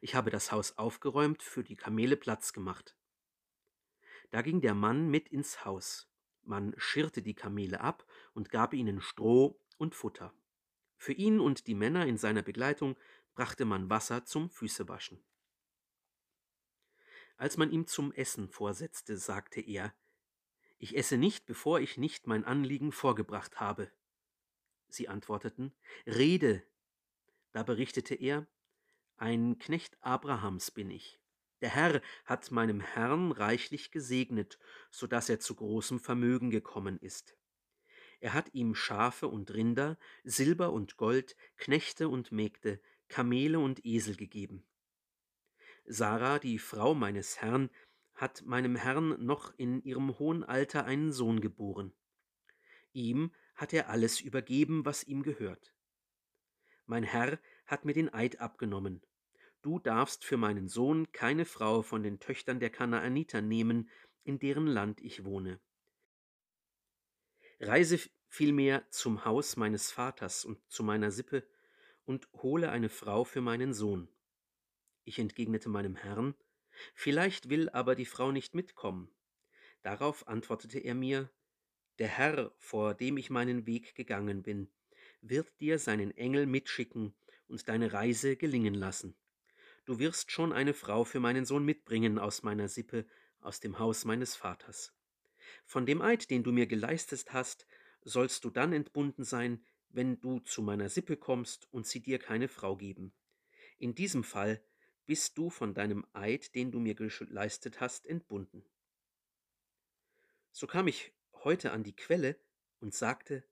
Ich 0.00 0.14
habe 0.14 0.30
das 0.30 0.50
Haus 0.50 0.78
aufgeräumt, 0.78 1.42
für 1.42 1.62
die 1.62 1.76
Kamele 1.76 2.16
Platz 2.16 2.52
gemacht. 2.52 2.96
Da 4.30 4.42
ging 4.42 4.60
der 4.60 4.74
Mann 4.74 5.10
mit 5.10 5.28
ins 5.28 5.64
Haus, 5.66 6.10
man 6.42 6.74
schirrte 6.78 7.20
die 7.20 7.34
Kamele 7.34 7.80
ab 7.80 8.06
und 8.32 8.50
gab 8.50 8.72
ihnen 8.72 9.02
Stroh 9.02 9.60
und 9.76 9.94
Futter. 9.94 10.32
Für 10.96 11.12
ihn 11.12 11.38
und 11.38 11.66
die 11.66 11.74
Männer 11.74 12.06
in 12.06 12.16
seiner 12.16 12.42
Begleitung 12.42 12.96
brachte 13.34 13.66
man 13.66 13.90
Wasser 13.90 14.24
zum 14.24 14.48
Füßewaschen. 14.48 15.22
Als 17.36 17.58
man 17.58 17.70
ihm 17.70 17.86
zum 17.86 18.12
Essen 18.12 18.48
vorsetzte, 18.48 19.18
sagte 19.18 19.60
er, 19.60 19.94
Ich 20.78 20.96
esse 20.96 21.18
nicht, 21.18 21.44
bevor 21.44 21.80
ich 21.80 21.98
nicht 21.98 22.26
mein 22.26 22.44
Anliegen 22.44 22.90
vorgebracht 22.90 23.60
habe. 23.60 23.92
Sie 24.88 25.08
antworteten, 25.08 25.72
Rede. 26.06 26.62
Da 27.52 27.62
berichtete 27.62 28.14
er, 28.14 28.46
Ein 29.16 29.58
Knecht 29.58 29.96
Abrahams 30.00 30.70
bin 30.70 30.90
ich. 30.90 31.20
Der 31.60 31.70
Herr 31.70 32.00
hat 32.24 32.50
meinem 32.50 32.80
Herrn 32.80 33.32
reichlich 33.32 33.90
gesegnet, 33.90 34.58
so 34.90 35.06
dass 35.06 35.28
er 35.28 35.40
zu 35.40 35.54
großem 35.54 35.98
Vermögen 35.98 36.50
gekommen 36.50 36.98
ist. 37.00 37.36
Er 38.20 38.32
hat 38.32 38.52
ihm 38.54 38.74
Schafe 38.74 39.28
und 39.28 39.52
Rinder, 39.52 39.98
Silber 40.24 40.72
und 40.72 40.96
Gold, 40.96 41.36
Knechte 41.56 42.08
und 42.08 42.32
Mägde, 42.32 42.80
Kamele 43.08 43.58
und 43.58 43.84
Esel 43.84 44.16
gegeben. 44.16 44.64
Sarah, 45.84 46.38
die 46.38 46.58
Frau 46.58 46.94
meines 46.94 47.40
Herrn, 47.40 47.70
hat 48.14 48.44
meinem 48.44 48.76
Herrn 48.76 49.24
noch 49.24 49.54
in 49.56 49.82
ihrem 49.82 50.18
hohen 50.18 50.44
Alter 50.44 50.84
einen 50.84 51.12
Sohn 51.12 51.40
geboren. 51.40 51.92
Ihm 52.92 53.32
hat 53.58 53.72
er 53.72 53.90
alles 53.90 54.20
übergeben, 54.20 54.84
was 54.86 55.04
ihm 55.04 55.22
gehört. 55.22 55.74
Mein 56.86 57.02
Herr 57.02 57.38
hat 57.66 57.84
mir 57.84 57.92
den 57.92 58.14
Eid 58.14 58.40
abgenommen. 58.40 59.02
Du 59.60 59.80
darfst 59.80 60.24
für 60.24 60.36
meinen 60.36 60.68
Sohn 60.68 61.10
keine 61.10 61.44
Frau 61.44 61.82
von 61.82 62.04
den 62.04 62.20
Töchtern 62.20 62.60
der 62.60 62.70
Kanaaniter 62.70 63.42
nehmen, 63.42 63.90
in 64.22 64.38
deren 64.38 64.68
Land 64.68 65.00
ich 65.00 65.24
wohne. 65.24 65.60
Reise 67.58 67.98
vielmehr 68.28 68.88
zum 68.90 69.24
Haus 69.24 69.56
meines 69.56 69.90
Vaters 69.90 70.44
und 70.44 70.58
zu 70.70 70.84
meiner 70.84 71.10
Sippe 71.10 71.44
und 72.04 72.28
hole 72.34 72.70
eine 72.70 72.88
Frau 72.88 73.24
für 73.24 73.40
meinen 73.40 73.74
Sohn. 73.74 74.08
Ich 75.02 75.18
entgegnete 75.18 75.68
meinem 75.68 75.96
Herrn, 75.96 76.36
vielleicht 76.94 77.50
will 77.50 77.68
aber 77.70 77.96
die 77.96 78.06
Frau 78.06 78.30
nicht 78.30 78.54
mitkommen. 78.54 79.10
Darauf 79.82 80.28
antwortete 80.28 80.78
er 80.78 80.94
mir, 80.94 81.28
der 81.98 82.08
Herr, 82.08 82.52
vor 82.58 82.94
dem 82.94 83.16
ich 83.16 83.30
meinen 83.30 83.66
Weg 83.66 83.94
gegangen 83.94 84.42
bin, 84.42 84.68
wird 85.20 85.60
dir 85.60 85.78
seinen 85.78 86.16
Engel 86.16 86.46
mitschicken 86.46 87.14
und 87.48 87.68
deine 87.68 87.92
Reise 87.92 88.36
gelingen 88.36 88.74
lassen. 88.74 89.16
Du 89.84 89.98
wirst 89.98 90.30
schon 90.30 90.52
eine 90.52 90.74
Frau 90.74 91.04
für 91.04 91.18
meinen 91.18 91.44
Sohn 91.44 91.64
mitbringen 91.64 92.18
aus 92.18 92.42
meiner 92.42 92.68
Sippe, 92.68 93.06
aus 93.40 93.60
dem 93.60 93.78
Haus 93.78 94.04
meines 94.04 94.36
Vaters. 94.36 94.92
Von 95.64 95.86
dem 95.86 96.02
Eid, 96.02 96.30
den 96.30 96.42
du 96.42 96.52
mir 96.52 96.66
geleistet 96.66 97.32
hast, 97.32 97.66
sollst 98.02 98.44
du 98.44 98.50
dann 98.50 98.72
entbunden 98.72 99.24
sein, 99.24 99.64
wenn 99.88 100.20
du 100.20 100.40
zu 100.40 100.62
meiner 100.62 100.88
Sippe 100.88 101.16
kommst 101.16 101.72
und 101.72 101.86
sie 101.86 102.00
dir 102.00 102.18
keine 102.18 102.48
Frau 102.48 102.76
geben. 102.76 103.12
In 103.78 103.94
diesem 103.94 104.24
Fall 104.24 104.62
bist 105.06 105.38
du 105.38 105.48
von 105.48 105.72
deinem 105.72 106.06
Eid, 106.12 106.54
den 106.54 106.70
du 106.70 106.80
mir 106.80 106.94
geleistet 106.94 107.80
hast, 107.80 108.06
entbunden. 108.06 108.64
So 110.52 110.66
kam 110.66 110.86
ich 110.86 111.12
heute 111.48 111.72
an 111.72 111.82
die 111.82 111.96
Quelle 111.96 112.38
und 112.78 112.92
sagte, 112.92 113.42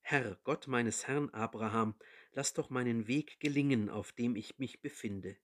Herr, 0.00 0.38
Gott 0.44 0.68
meines 0.68 1.08
Herrn 1.08 1.28
Abraham, 1.30 1.96
lass 2.30 2.54
doch 2.54 2.70
meinen 2.70 3.08
Weg 3.08 3.40
gelingen, 3.40 3.88
auf 3.90 4.12
dem 4.12 4.36
ich 4.36 4.60
mich 4.60 4.80
befinde. 4.80 5.36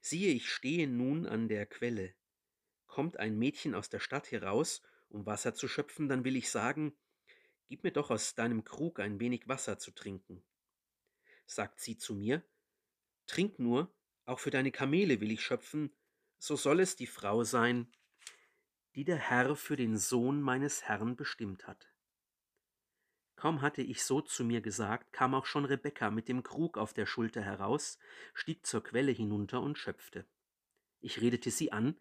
Siehe, 0.00 0.32
ich 0.32 0.48
stehe 0.48 0.86
nun 0.86 1.26
an 1.26 1.48
der 1.48 1.66
Quelle. 1.66 2.14
Kommt 2.86 3.16
ein 3.16 3.36
Mädchen 3.36 3.74
aus 3.74 3.90
der 3.90 3.98
Stadt 3.98 4.30
heraus, 4.30 4.80
um 5.08 5.26
Wasser 5.26 5.56
zu 5.56 5.66
schöpfen, 5.66 6.08
dann 6.08 6.24
will 6.24 6.36
ich 6.36 6.50
sagen, 6.50 6.96
Gib 7.66 7.82
mir 7.82 7.90
doch 7.90 8.12
aus 8.12 8.36
deinem 8.36 8.62
Krug 8.62 9.00
ein 9.00 9.18
wenig 9.18 9.48
Wasser 9.48 9.80
zu 9.80 9.90
trinken. 9.90 10.44
Sagt 11.46 11.80
sie 11.80 11.96
zu 11.96 12.14
mir, 12.14 12.44
Trink 13.26 13.58
nur, 13.58 13.92
auch 14.24 14.38
für 14.38 14.52
deine 14.52 14.70
Kamele 14.70 15.20
will 15.20 15.32
ich 15.32 15.42
schöpfen, 15.42 15.92
so 16.38 16.54
soll 16.54 16.78
es 16.78 16.94
die 16.94 17.08
Frau 17.08 17.42
sein, 17.42 17.92
die 18.96 19.04
der 19.04 19.18
Herr 19.18 19.54
für 19.54 19.76
den 19.76 19.98
Sohn 19.98 20.40
meines 20.40 20.84
Herrn 20.84 21.16
bestimmt 21.16 21.66
hat. 21.66 21.86
Kaum 23.36 23.60
hatte 23.60 23.82
ich 23.82 24.02
so 24.02 24.22
zu 24.22 24.42
mir 24.42 24.62
gesagt, 24.62 25.12
kam 25.12 25.34
auch 25.34 25.44
schon 25.44 25.66
Rebekka 25.66 26.10
mit 26.10 26.28
dem 26.28 26.42
Krug 26.42 26.78
auf 26.78 26.94
der 26.94 27.04
Schulter 27.04 27.42
heraus, 27.42 27.98
stieg 28.32 28.64
zur 28.64 28.82
Quelle 28.82 29.12
hinunter 29.12 29.60
und 29.60 29.76
schöpfte. 29.76 30.24
Ich 31.00 31.20
redete 31.20 31.50
sie 31.50 31.70
an, 31.72 31.96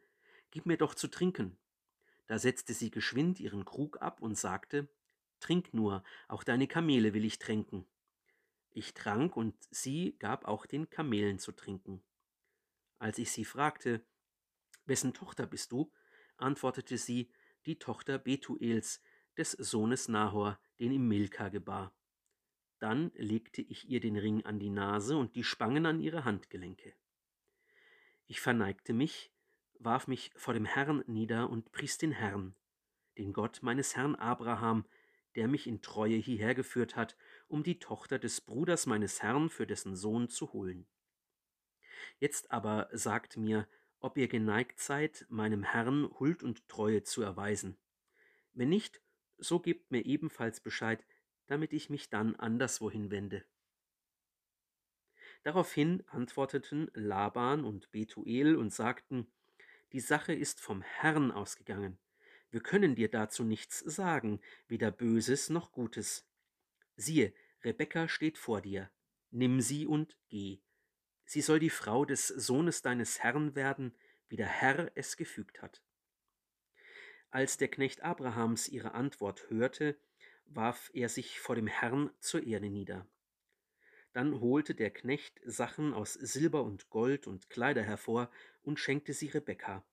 Gib 0.51 0.65
mir 0.65 0.77
doch 0.77 0.95
zu 0.95 1.09
trinken. 1.09 1.57
Da 2.27 2.39
setzte 2.39 2.73
sie 2.73 2.89
geschwind 2.89 3.41
ihren 3.41 3.65
Krug 3.65 4.01
ab 4.01 4.21
und 4.21 4.37
sagte, 4.37 4.87
Trink 5.41 5.73
nur, 5.73 6.01
auch 6.29 6.45
deine 6.45 6.65
Kamele 6.65 7.13
will 7.13 7.25
ich 7.25 7.39
tränken. 7.39 7.85
Ich 8.71 8.93
trank, 8.93 9.35
und 9.35 9.53
sie 9.69 10.15
gab 10.19 10.45
auch 10.45 10.65
den 10.65 10.89
Kamelen 10.89 11.39
zu 11.39 11.51
trinken. 11.51 12.01
Als 12.99 13.17
ich 13.17 13.31
sie 13.31 13.43
fragte, 13.43 14.01
Wessen 14.85 15.13
Tochter 15.13 15.45
bist 15.45 15.73
du? 15.73 15.91
Antwortete 16.37 16.97
sie, 16.97 17.31
die 17.65 17.79
Tochter 17.79 18.17
Betuels, 18.17 19.01
des 19.37 19.51
Sohnes 19.51 20.07
Nahor, 20.07 20.59
den 20.79 20.91
ihm 20.91 21.07
Milka 21.07 21.49
gebar. 21.49 21.93
Dann 22.79 23.11
legte 23.15 23.61
ich 23.61 23.89
ihr 23.89 23.99
den 23.99 24.17
Ring 24.17 24.45
an 24.45 24.59
die 24.59 24.69
Nase 24.69 25.17
und 25.17 25.35
die 25.35 25.43
Spangen 25.43 25.85
an 25.85 25.99
ihre 25.99 26.25
Handgelenke. 26.25 26.93
Ich 28.27 28.41
verneigte 28.41 28.93
mich, 28.93 29.31
warf 29.79 30.07
mich 30.07 30.31
vor 30.35 30.53
dem 30.53 30.65
Herrn 30.65 31.03
nieder 31.07 31.49
und 31.49 31.71
pries 31.71 31.97
den 31.97 32.11
Herrn, 32.11 32.55
den 33.17 33.33
Gott 33.33 33.59
meines 33.61 33.95
Herrn 33.95 34.15
Abraham, 34.15 34.85
der 35.35 35.47
mich 35.47 35.67
in 35.67 35.81
Treue 35.81 36.15
hierher 36.15 36.55
geführt 36.55 36.95
hat, 36.95 37.17
um 37.47 37.63
die 37.63 37.79
Tochter 37.79 38.19
des 38.19 38.41
Bruders 38.41 38.85
meines 38.85 39.21
Herrn 39.21 39.49
für 39.49 39.67
dessen 39.67 39.95
Sohn 39.95 40.29
zu 40.29 40.53
holen. 40.53 40.87
Jetzt 42.19 42.51
aber 42.51 42.89
sagt 42.93 43.37
mir, 43.37 43.67
ob 43.99 44.17
ihr 44.17 44.27
geneigt 44.27 44.79
seid, 44.79 45.25
meinem 45.29 45.63
Herrn 45.63 46.09
Huld 46.19 46.43
und 46.43 46.67
Treue 46.67 47.03
zu 47.03 47.21
erweisen. 47.21 47.77
Wenn 48.53 48.69
nicht, 48.69 49.01
so 49.37 49.59
gebt 49.59 49.91
mir 49.91 50.05
ebenfalls 50.05 50.59
Bescheid, 50.59 51.03
damit 51.47 51.73
ich 51.73 51.89
mich 51.89 52.09
dann 52.09 52.35
anderswohin 52.35 53.11
wende. 53.11 53.45
Daraufhin 55.43 56.03
antworteten 56.07 56.89
Laban 56.93 57.65
und 57.65 57.91
Betuel 57.91 58.55
und 58.55 58.73
sagten, 58.73 59.27
die 59.91 59.99
Sache 59.99 60.33
ist 60.33 60.59
vom 60.59 60.81
Herrn 60.81 61.31
ausgegangen. 61.31 61.99
Wir 62.49 62.61
können 62.61 62.95
dir 62.95 63.09
dazu 63.09 63.43
nichts 63.43 63.79
sagen, 63.79 64.41
weder 64.67 64.91
Böses 64.91 65.49
noch 65.49 65.71
Gutes. 65.71 66.27
Siehe, 66.95 67.33
Rebekka 67.63 68.07
steht 68.07 68.37
vor 68.37 68.61
dir. 68.61 68.89
Nimm 69.31 69.61
sie 69.61 69.85
und 69.85 70.17
geh. 70.29 70.61
Sie 71.25 71.41
soll 71.41 71.59
die 71.59 71.69
Frau 71.69 72.05
des 72.05 72.27
Sohnes 72.27 72.81
deines 72.81 73.19
Herrn 73.19 73.55
werden, 73.55 73.95
wie 74.29 74.37
der 74.37 74.47
Herr 74.47 74.91
es 74.95 75.17
gefügt 75.17 75.61
hat. 75.61 75.81
Als 77.31 77.57
der 77.57 77.67
Knecht 77.67 78.01
Abrahams 78.01 78.69
ihre 78.69 78.93
Antwort 78.93 79.49
hörte, 79.49 79.97
warf 80.45 80.89
er 80.93 81.09
sich 81.09 81.39
vor 81.39 81.55
dem 81.55 81.67
Herrn 81.67 82.11
zur 82.19 82.45
Erde 82.45 82.69
nieder. 82.69 83.07
Dann 84.13 84.39
holte 84.39 84.75
der 84.75 84.91
Knecht 84.91 85.41
Sachen 85.43 85.93
aus 85.93 86.13
Silber 86.13 86.63
und 86.63 86.89
Gold 86.89 87.27
und 87.27 87.49
Kleider 87.49 87.83
hervor 87.83 88.31
und 88.61 88.79
schenkte 88.79 89.11
sie 89.11 89.27
Rebekka. 89.27 89.83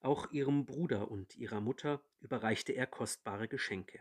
Auch 0.00 0.30
ihrem 0.30 0.64
Bruder 0.64 1.10
und 1.10 1.36
ihrer 1.36 1.60
Mutter 1.60 2.00
überreichte 2.20 2.72
er 2.72 2.86
kostbare 2.86 3.48
Geschenke. 3.48 4.00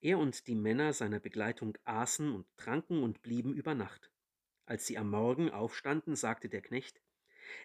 Er 0.00 0.18
und 0.18 0.46
die 0.46 0.54
Männer 0.54 0.92
seiner 0.92 1.18
Begleitung 1.18 1.76
aßen 1.84 2.32
und 2.32 2.46
tranken 2.56 3.02
und 3.02 3.22
blieben 3.22 3.54
über 3.54 3.74
Nacht. 3.74 4.13
Als 4.66 4.86
sie 4.86 4.96
am 4.96 5.10
Morgen 5.10 5.50
aufstanden, 5.50 6.16
sagte 6.16 6.48
der 6.48 6.62
Knecht, 6.62 7.00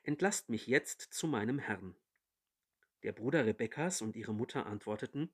Entlasst 0.04 0.50
mich 0.50 0.68
jetzt 0.68 1.02
zu 1.02 1.28
meinem 1.28 1.60
Herrn. 1.60 1.96
Der 3.04 3.14
Bruder 3.14 3.46
Rebekkas 3.46 4.02
und 4.02 4.16
ihre 4.16 4.34
Mutter 4.34 4.66
antworteten, 4.66 5.30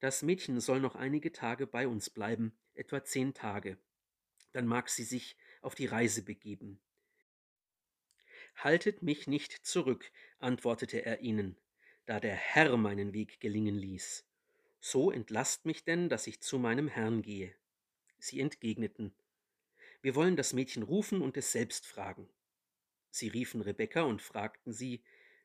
Das 0.00 0.22
Mädchen 0.22 0.60
soll 0.60 0.80
noch 0.80 0.94
einige 0.94 1.32
Tage 1.32 1.66
bei 1.66 1.88
uns 1.88 2.10
bleiben, 2.10 2.52
etwa 2.74 3.02
zehn 3.04 3.32
Tage. 3.32 3.78
Dann 4.52 4.66
mag 4.66 4.88
sie 4.88 5.04
sich 5.04 5.36
auf 5.62 5.74
die 5.74 5.86
Reise 5.86 6.22
begeben. 6.22 6.80
Haltet 8.56 9.02
mich 9.02 9.26
nicht 9.26 9.52
zurück, 9.64 10.10
antwortete 10.38 11.04
er 11.04 11.20
ihnen, 11.20 11.56
da 12.04 12.20
der 12.20 12.34
Herr 12.34 12.76
meinen 12.76 13.14
Weg 13.14 13.40
gelingen 13.40 13.76
ließ. 13.76 14.26
So 14.80 15.10
entlasst 15.10 15.64
mich 15.64 15.84
denn, 15.84 16.08
dass 16.08 16.26
ich 16.26 16.40
zu 16.40 16.58
meinem 16.58 16.88
Herrn 16.88 17.22
gehe. 17.22 17.54
Sie 18.18 18.40
entgegneten, 18.40 19.14
wir 20.02 20.14
wollen 20.14 20.36
das 20.36 20.52
Mädchen 20.52 20.82
rufen 20.82 21.20
und 21.22 21.36
es 21.36 21.52
selbst 21.52 21.86
fragen. 21.86 22.28
Sie 23.10 23.28
riefen 23.28 23.60
Rebekka 23.60 24.02
und 24.02 24.22
fragten 24.22 24.72
sie, 24.72 25.04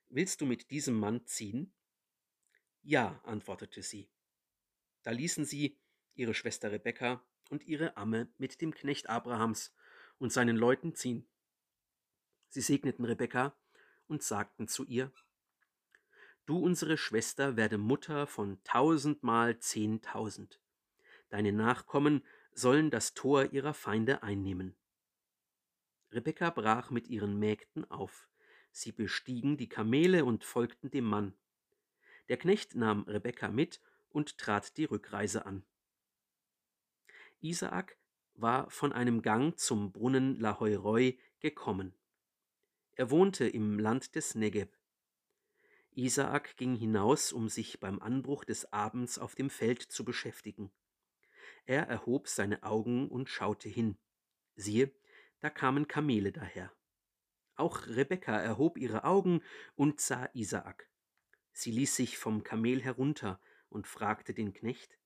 Willst 0.09 0.39
du 0.39 0.45
mit 0.45 0.69
diesem 0.71 0.95
Mann 0.95 1.25
ziehen? 1.25 1.73
Ja, 2.83 3.19
antwortete 3.23 3.81
sie. 3.81 4.09
Da 5.03 5.11
ließen 5.11 5.45
sie 5.45 5.79
ihre 6.13 6.33
Schwester 6.33 6.71
Rebekka 6.71 7.25
und 7.49 7.63
ihre 7.63 7.97
Amme 7.97 8.29
mit 8.37 8.61
dem 8.61 8.73
Knecht 8.73 9.09
Abrahams 9.09 9.73
und 10.19 10.31
seinen 10.31 10.55
Leuten 10.55 10.95
ziehen. 10.95 11.27
Sie 12.49 12.61
segneten 12.61 13.03
Rebekka 13.03 13.57
und 14.07 14.23
sagten 14.23 14.67
zu 14.67 14.85
ihr, 14.85 15.11
Du, 16.45 16.59
unsere 16.59 16.97
Schwester, 16.97 17.57
werde 17.57 17.79
Mutter 17.79 18.27
von 18.27 18.63
tausendmal 18.63 19.57
zehntausend. 19.57 20.61
Deine 21.29 21.51
Nachkommen 21.51 22.23
sollen 22.55 22.89
das 22.89 23.13
Tor 23.13 23.51
ihrer 23.51 23.73
Feinde 23.73 24.23
einnehmen. 24.23 24.75
Rebekka 26.11 26.49
brach 26.49 26.89
mit 26.89 27.07
ihren 27.09 27.37
Mägden 27.37 27.89
auf. 27.91 28.27
Sie 28.71 28.91
bestiegen 28.91 29.57
die 29.57 29.69
Kamele 29.69 30.25
und 30.25 30.43
folgten 30.43 30.89
dem 30.89 31.05
Mann. 31.05 31.33
Der 32.29 32.37
Knecht 32.37 32.75
nahm 32.75 33.03
Rebekka 33.03 33.49
mit 33.49 33.81
und 34.09 34.37
trat 34.37 34.77
die 34.77 34.85
Rückreise 34.85 35.45
an. 35.45 35.63
Isaak 37.41 37.97
war 38.33 38.69
von 38.69 38.93
einem 38.93 39.21
Gang 39.21 39.59
zum 39.59 39.91
Brunnen 39.91 40.39
Lahoiroi 40.39 41.19
gekommen. 41.41 41.93
Er 42.95 43.11
wohnte 43.11 43.47
im 43.47 43.77
Land 43.77 44.15
des 44.15 44.35
Negeb. 44.35 44.77
Isaak 45.91 46.57
ging 46.57 46.75
hinaus, 46.75 47.31
um 47.31 47.49
sich 47.49 47.79
beim 47.79 48.01
Anbruch 48.01 48.45
des 48.45 48.71
Abends 48.71 49.19
auf 49.19 49.35
dem 49.35 49.49
Feld 49.49 49.81
zu 49.81 50.03
beschäftigen. 50.03 50.71
Er 51.65 51.87
erhob 51.87 52.27
seine 52.27 52.63
Augen 52.63 53.09
und 53.09 53.29
schaute 53.29 53.69
hin. 53.69 53.97
Siehe, 54.55 54.91
da 55.39 55.49
kamen 55.49 55.87
Kamele 55.87 56.31
daher. 56.31 56.71
Auch 57.55 57.87
Rebekka 57.87 58.37
erhob 58.39 58.77
ihre 58.77 59.03
Augen 59.03 59.41
und 59.75 59.99
sah 59.99 60.29
Isaak. 60.33 60.89
Sie 61.53 61.71
ließ 61.71 61.95
sich 61.95 62.17
vom 62.17 62.43
Kamel 62.43 62.81
herunter 62.81 63.39
und 63.69 63.87
fragte 63.87 64.33
den 64.33 64.53
Knecht, 64.53 64.97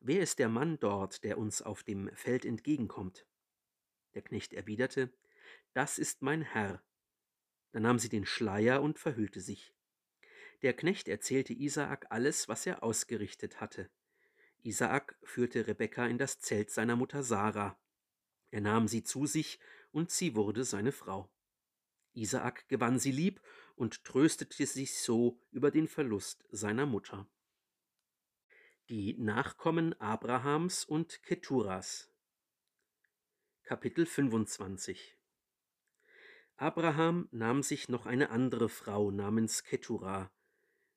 Wer 0.00 0.20
ist 0.20 0.38
der 0.38 0.48
Mann 0.48 0.78
dort, 0.78 1.24
der 1.24 1.38
uns 1.38 1.60
auf 1.60 1.82
dem 1.82 2.08
Feld 2.14 2.44
entgegenkommt? 2.44 3.26
Der 4.14 4.22
Knecht 4.22 4.52
erwiderte, 4.52 5.12
Das 5.74 5.98
ist 5.98 6.22
mein 6.22 6.42
Herr. 6.42 6.82
Da 7.72 7.80
nahm 7.80 7.98
sie 7.98 8.08
den 8.08 8.24
Schleier 8.24 8.80
und 8.80 8.98
verhüllte 8.98 9.40
sich. 9.40 9.74
Der 10.62 10.72
Knecht 10.72 11.08
erzählte 11.08 11.52
Isaak 11.52 12.06
alles, 12.10 12.48
was 12.48 12.64
er 12.64 12.82
ausgerichtet 12.82 13.60
hatte. 13.60 13.90
Isaak 14.68 15.16
führte 15.22 15.66
Rebekka 15.66 16.06
in 16.06 16.18
das 16.18 16.40
Zelt 16.40 16.70
seiner 16.70 16.94
Mutter 16.94 17.22
Sarah. 17.22 17.80
Er 18.50 18.60
nahm 18.60 18.86
sie 18.86 19.02
zu 19.02 19.24
sich, 19.24 19.58
und 19.92 20.10
sie 20.10 20.34
wurde 20.34 20.62
seine 20.62 20.92
Frau. 20.92 21.32
Isaak 22.12 22.68
gewann 22.68 22.98
sie 22.98 23.10
lieb 23.10 23.40
und 23.76 24.04
tröstete 24.04 24.66
sich 24.66 25.00
so 25.00 25.40
über 25.52 25.70
den 25.70 25.88
Verlust 25.88 26.44
seiner 26.50 26.84
Mutter. 26.84 27.26
Die 28.90 29.14
Nachkommen 29.14 29.98
Abrahams 30.02 30.84
und 30.84 31.22
Keturas 31.22 32.12
Kapitel 33.62 34.04
25 34.04 35.16
Abraham 36.56 37.26
nahm 37.30 37.62
sich 37.62 37.88
noch 37.88 38.04
eine 38.04 38.28
andere 38.28 38.68
Frau 38.68 39.10
namens 39.10 39.64
Ketura. 39.64 40.30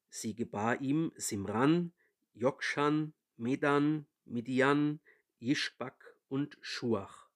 Sie 0.10 0.36
gebar 0.36 0.82
ihm 0.82 1.14
Simran, 1.16 1.94
Jokshan, 2.34 3.14
Medan, 3.38 4.06
Midian, 4.26 5.00
Ischbak 5.40 6.16
und 6.28 6.58
Schuach. 6.62 7.30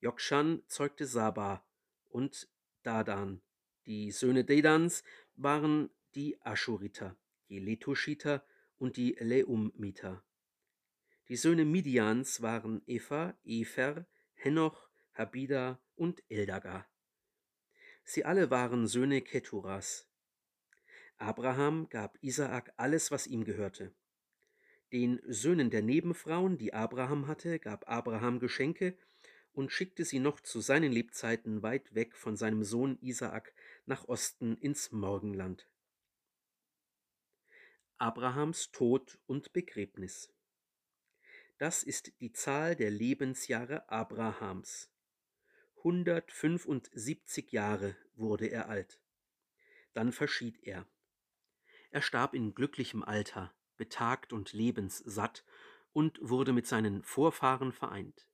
Jokshan 0.00 0.62
zeugte 0.66 1.06
Saba 1.06 1.64
und 2.08 2.48
Dadan. 2.82 3.42
Die 3.86 4.10
Söhne 4.10 4.44
Dedans 4.44 5.04
waren 5.36 5.90
die 6.14 6.40
Aschuriter, 6.42 7.16
die 7.48 7.58
Letuschiter 7.58 8.44
und 8.78 8.96
die 8.96 9.16
Leumiter. 9.20 10.24
Die 11.28 11.36
Söhne 11.36 11.64
Midians 11.64 12.42
waren 12.42 12.82
Eva, 12.86 13.38
Efer, 13.44 14.06
Henoch, 14.34 14.90
Habida 15.14 15.80
und 15.96 16.22
Eldaga. 16.28 16.88
Sie 18.04 18.24
alle 18.24 18.50
waren 18.50 18.86
Söhne 18.86 19.20
Keturas. 19.20 20.08
Abraham 21.18 21.88
gab 21.90 22.16
Isaak 22.22 22.72
alles, 22.76 23.10
was 23.10 23.26
ihm 23.26 23.44
gehörte. 23.44 23.94
Den 24.92 25.20
Söhnen 25.26 25.70
der 25.70 25.82
Nebenfrauen, 25.82 26.58
die 26.58 26.74
Abraham 26.74 27.28
hatte, 27.28 27.58
gab 27.58 27.88
Abraham 27.88 28.40
Geschenke 28.40 28.96
und 29.52 29.70
schickte 29.72 30.04
sie 30.04 30.18
noch 30.18 30.40
zu 30.40 30.60
seinen 30.60 30.92
Lebzeiten 30.92 31.62
weit 31.62 31.94
weg 31.94 32.16
von 32.16 32.36
seinem 32.36 32.64
Sohn 32.64 32.98
Isaak 33.00 33.54
nach 33.86 34.08
Osten 34.08 34.56
ins 34.56 34.90
Morgenland. 34.90 35.68
Abrahams 37.98 38.72
Tod 38.72 39.18
und 39.26 39.52
Begräbnis. 39.52 40.32
Das 41.58 41.82
ist 41.82 42.18
die 42.20 42.32
Zahl 42.32 42.74
der 42.74 42.90
Lebensjahre 42.90 43.90
Abrahams. 43.90 44.90
175 45.78 47.52
Jahre 47.52 47.96
wurde 48.16 48.46
er 48.46 48.68
alt. 48.68 48.98
Dann 49.92 50.12
verschied 50.12 50.62
er. 50.62 50.86
Er 51.90 52.02
starb 52.02 52.34
in 52.34 52.54
glücklichem 52.54 53.02
Alter, 53.02 53.52
betagt 53.80 54.34
und 54.34 54.52
lebenssatt 54.52 55.42
und 55.94 56.18
wurde 56.20 56.52
mit 56.52 56.66
seinen 56.66 57.02
Vorfahren 57.02 57.72
vereint. 57.72 58.26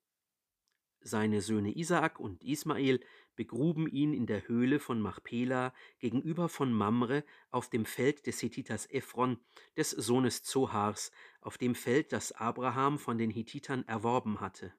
Seine 1.01 1.41
Söhne 1.41 1.77
Isaak 1.77 2.19
und 2.19 2.43
Ismael 2.43 2.99
begruben 3.37 3.87
ihn 3.87 4.13
in 4.13 4.27
der 4.27 4.49
Höhle 4.49 4.81
von 4.81 5.01
Machpela 5.01 5.73
gegenüber 6.01 6.49
von 6.49 6.73
Mamre 6.73 7.23
auf 7.53 7.71
dem 7.71 7.85
Feld 7.85 8.27
des 8.27 8.43
Hethiters 8.43 8.87
Ephron, 8.87 9.39
des 9.77 9.91
Sohnes 9.91 10.43
Zohars, 10.43 11.13
auf 11.41 11.59
dem 11.59 11.77
Feld, 11.77 12.13
das 12.13 12.33
Abraham 12.33 12.99
von 12.99 13.19
den 13.19 13.31
Hethitern 13.31 13.87
erworben 13.87 14.41
hatte. 14.41 14.75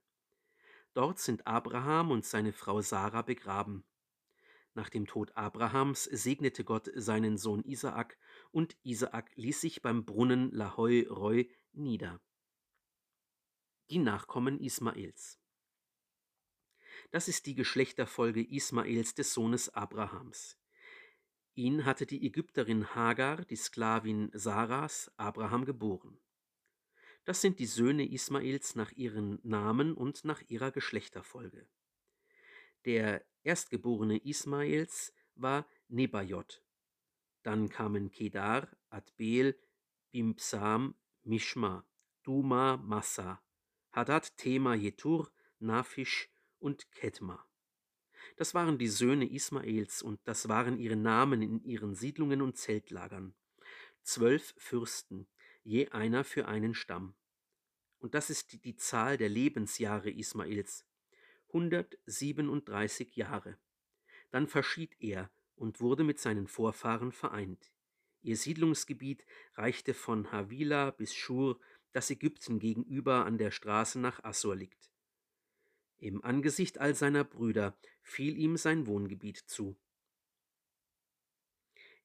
Dort 0.93 1.19
sind 1.19 1.47
Abraham 1.47 2.11
und 2.11 2.25
seine 2.25 2.51
Frau 2.51 2.81
Sarah 2.81 3.21
begraben. 3.21 3.85
Nach 4.73 4.89
dem 4.89 5.07
Tod 5.07 5.31
Abrahams 5.37 6.03
segnete 6.03 6.65
Gott 6.65 6.89
seinen 6.93 7.37
Sohn 7.37 7.63
Isaak, 7.63 8.17
und 8.51 8.75
Isaak 8.83 9.31
ließ 9.35 9.61
sich 9.61 9.81
beim 9.81 10.05
Brunnen 10.05 10.51
Lahoi 10.51 11.07
Roi 11.07 11.49
nieder. 11.73 12.21
Die 13.89 13.99
Nachkommen 13.99 14.59
Ismaels. 14.59 15.39
Das 17.11 17.27
ist 17.27 17.45
die 17.45 17.55
Geschlechterfolge 17.55 18.43
Ismaels 18.43 19.15
des 19.15 19.33
Sohnes 19.33 19.69
Abrahams. 19.69 20.57
Ihn 21.55 21.85
hatte 21.85 22.05
die 22.05 22.25
Ägypterin 22.25 22.93
Hagar, 22.93 23.45
die 23.45 23.55
Sklavin 23.55 24.29
Saras, 24.33 25.11
Abraham 25.17 25.65
geboren. 25.65 26.19
Das 27.25 27.41
sind 27.41 27.59
die 27.59 27.65
Söhne 27.65 28.09
Ismaels 28.09 28.75
nach 28.75 28.91
ihren 28.91 29.39
Namen 29.43 29.93
und 29.93 30.23
nach 30.23 30.41
ihrer 30.47 30.71
Geschlechterfolge. 30.71 31.67
Der 32.85 33.25
Erstgeborene 33.43 34.17
Ismaels 34.23 35.13
war 35.35 35.67
Nebajot. 35.87 36.61
Dann 37.47 37.69
kamen 37.69 38.11
Kedar, 38.11 38.67
Adbel, 38.89 39.57
Bimsam, 40.11 40.95
Mishma, 41.23 41.85
Duma, 42.23 42.75
Massa, 42.75 43.41
Hadad, 43.93 44.35
Tema, 44.35 44.75
Jetur, 44.75 45.31
Nafisch 45.59 46.29
und 46.59 46.91
Ketma. 46.91 47.47
Das 48.35 48.53
waren 48.53 48.77
die 48.77 48.89
Söhne 48.89 49.31
Ismaels 49.31 50.01
und 50.01 50.19
das 50.25 50.49
waren 50.49 50.77
ihre 50.77 50.97
Namen 50.97 51.41
in 51.41 51.63
ihren 51.63 51.95
Siedlungen 51.95 52.41
und 52.41 52.57
Zeltlagern. 52.57 53.33
Zwölf 54.01 54.53
Fürsten, 54.57 55.25
je 55.63 55.87
einer 55.91 56.25
für 56.25 56.49
einen 56.49 56.73
Stamm. 56.73 57.15
Und 57.99 58.13
das 58.13 58.29
ist 58.29 58.51
die, 58.51 58.59
die 58.59 58.75
Zahl 58.75 59.15
der 59.15 59.29
Lebensjahre 59.29 60.09
Ismaels, 60.09 60.85
137 61.53 63.15
Jahre. 63.15 63.57
Dann 64.31 64.47
verschied 64.47 64.97
er 64.99 65.31
und 65.57 65.81
wurde 65.81 66.03
mit 66.03 66.19
seinen 66.19 66.47
Vorfahren 66.47 67.11
vereint. 67.11 67.71
Ihr 68.21 68.37
Siedlungsgebiet 68.37 69.25
reichte 69.55 69.93
von 69.93 70.31
Havila 70.31 70.91
bis 70.91 71.13
Schur, 71.13 71.59
das 71.91 72.09
Ägypten 72.09 72.59
gegenüber 72.59 73.25
an 73.25 73.37
der 73.37 73.51
Straße 73.51 73.99
nach 73.99 74.23
Assur 74.23 74.55
liegt. 74.55 74.91
Im 75.97 76.23
Angesicht 76.23 76.77
all 76.77 76.93
seiner 76.93 77.23
Brüder 77.23 77.75
fiel 78.01 78.37
ihm 78.37 78.55
sein 78.57 78.85
Wohngebiet 78.85 79.37
zu. 79.37 79.75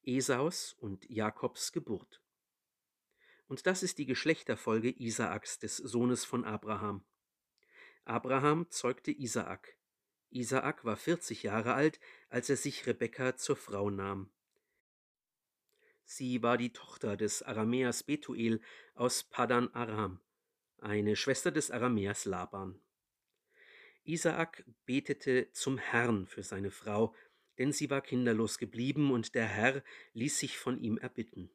Esaus 0.03 0.73
und 0.73 1.09
Jakobs 1.11 1.73
Geburt. 1.73 2.23
Und 3.49 3.67
das 3.67 3.83
ist 3.83 3.99
die 3.99 4.07
Geschlechterfolge 4.07 4.91
Isaaks, 4.99 5.59
des 5.59 5.77
Sohnes 5.77 6.25
von 6.25 6.45
Abraham. 6.45 7.05
Abraham 8.05 8.71
zeugte 8.71 9.13
Isaak. 9.13 9.77
Isaak 10.33 10.85
war 10.85 10.97
40 10.97 11.43
Jahre 11.43 11.75
alt, 11.75 12.01
als 12.31 12.49
er 12.49 12.57
sich 12.57 12.87
Rebekka 12.87 13.37
zur 13.37 13.57
Frau 13.57 13.91
nahm. 13.91 14.31
Sie 16.05 16.43
war 16.43 16.59
die 16.59 16.73
Tochter 16.73 17.17
des 17.17 17.43
Aramäers 17.43 18.03
Betuel 18.03 18.61
aus 18.95 19.25
Padan 19.25 19.69
Aram, 19.75 20.21
eine 20.79 21.17
Schwester 21.17 21.51
des 21.51 21.71
Aramäers 21.71 22.25
Laban. 22.25 22.81
Isaak 24.05 24.65
betete 24.85 25.51
zum 25.53 25.79
Herrn 25.79 26.27
für 26.27 26.43
seine 26.43 26.71
Frau, 26.71 27.15
denn 27.59 27.73
sie 27.73 27.91
war 27.91 28.01
kinderlos 28.01 28.59
geblieben 28.59 29.13
und 29.13 29.35
der 29.35 29.47
Herr 29.47 29.85
ließ 30.15 30.39
sich 30.39 30.59
von 30.59 30.79
ihm 30.81 30.99
erbitten. 30.99 31.51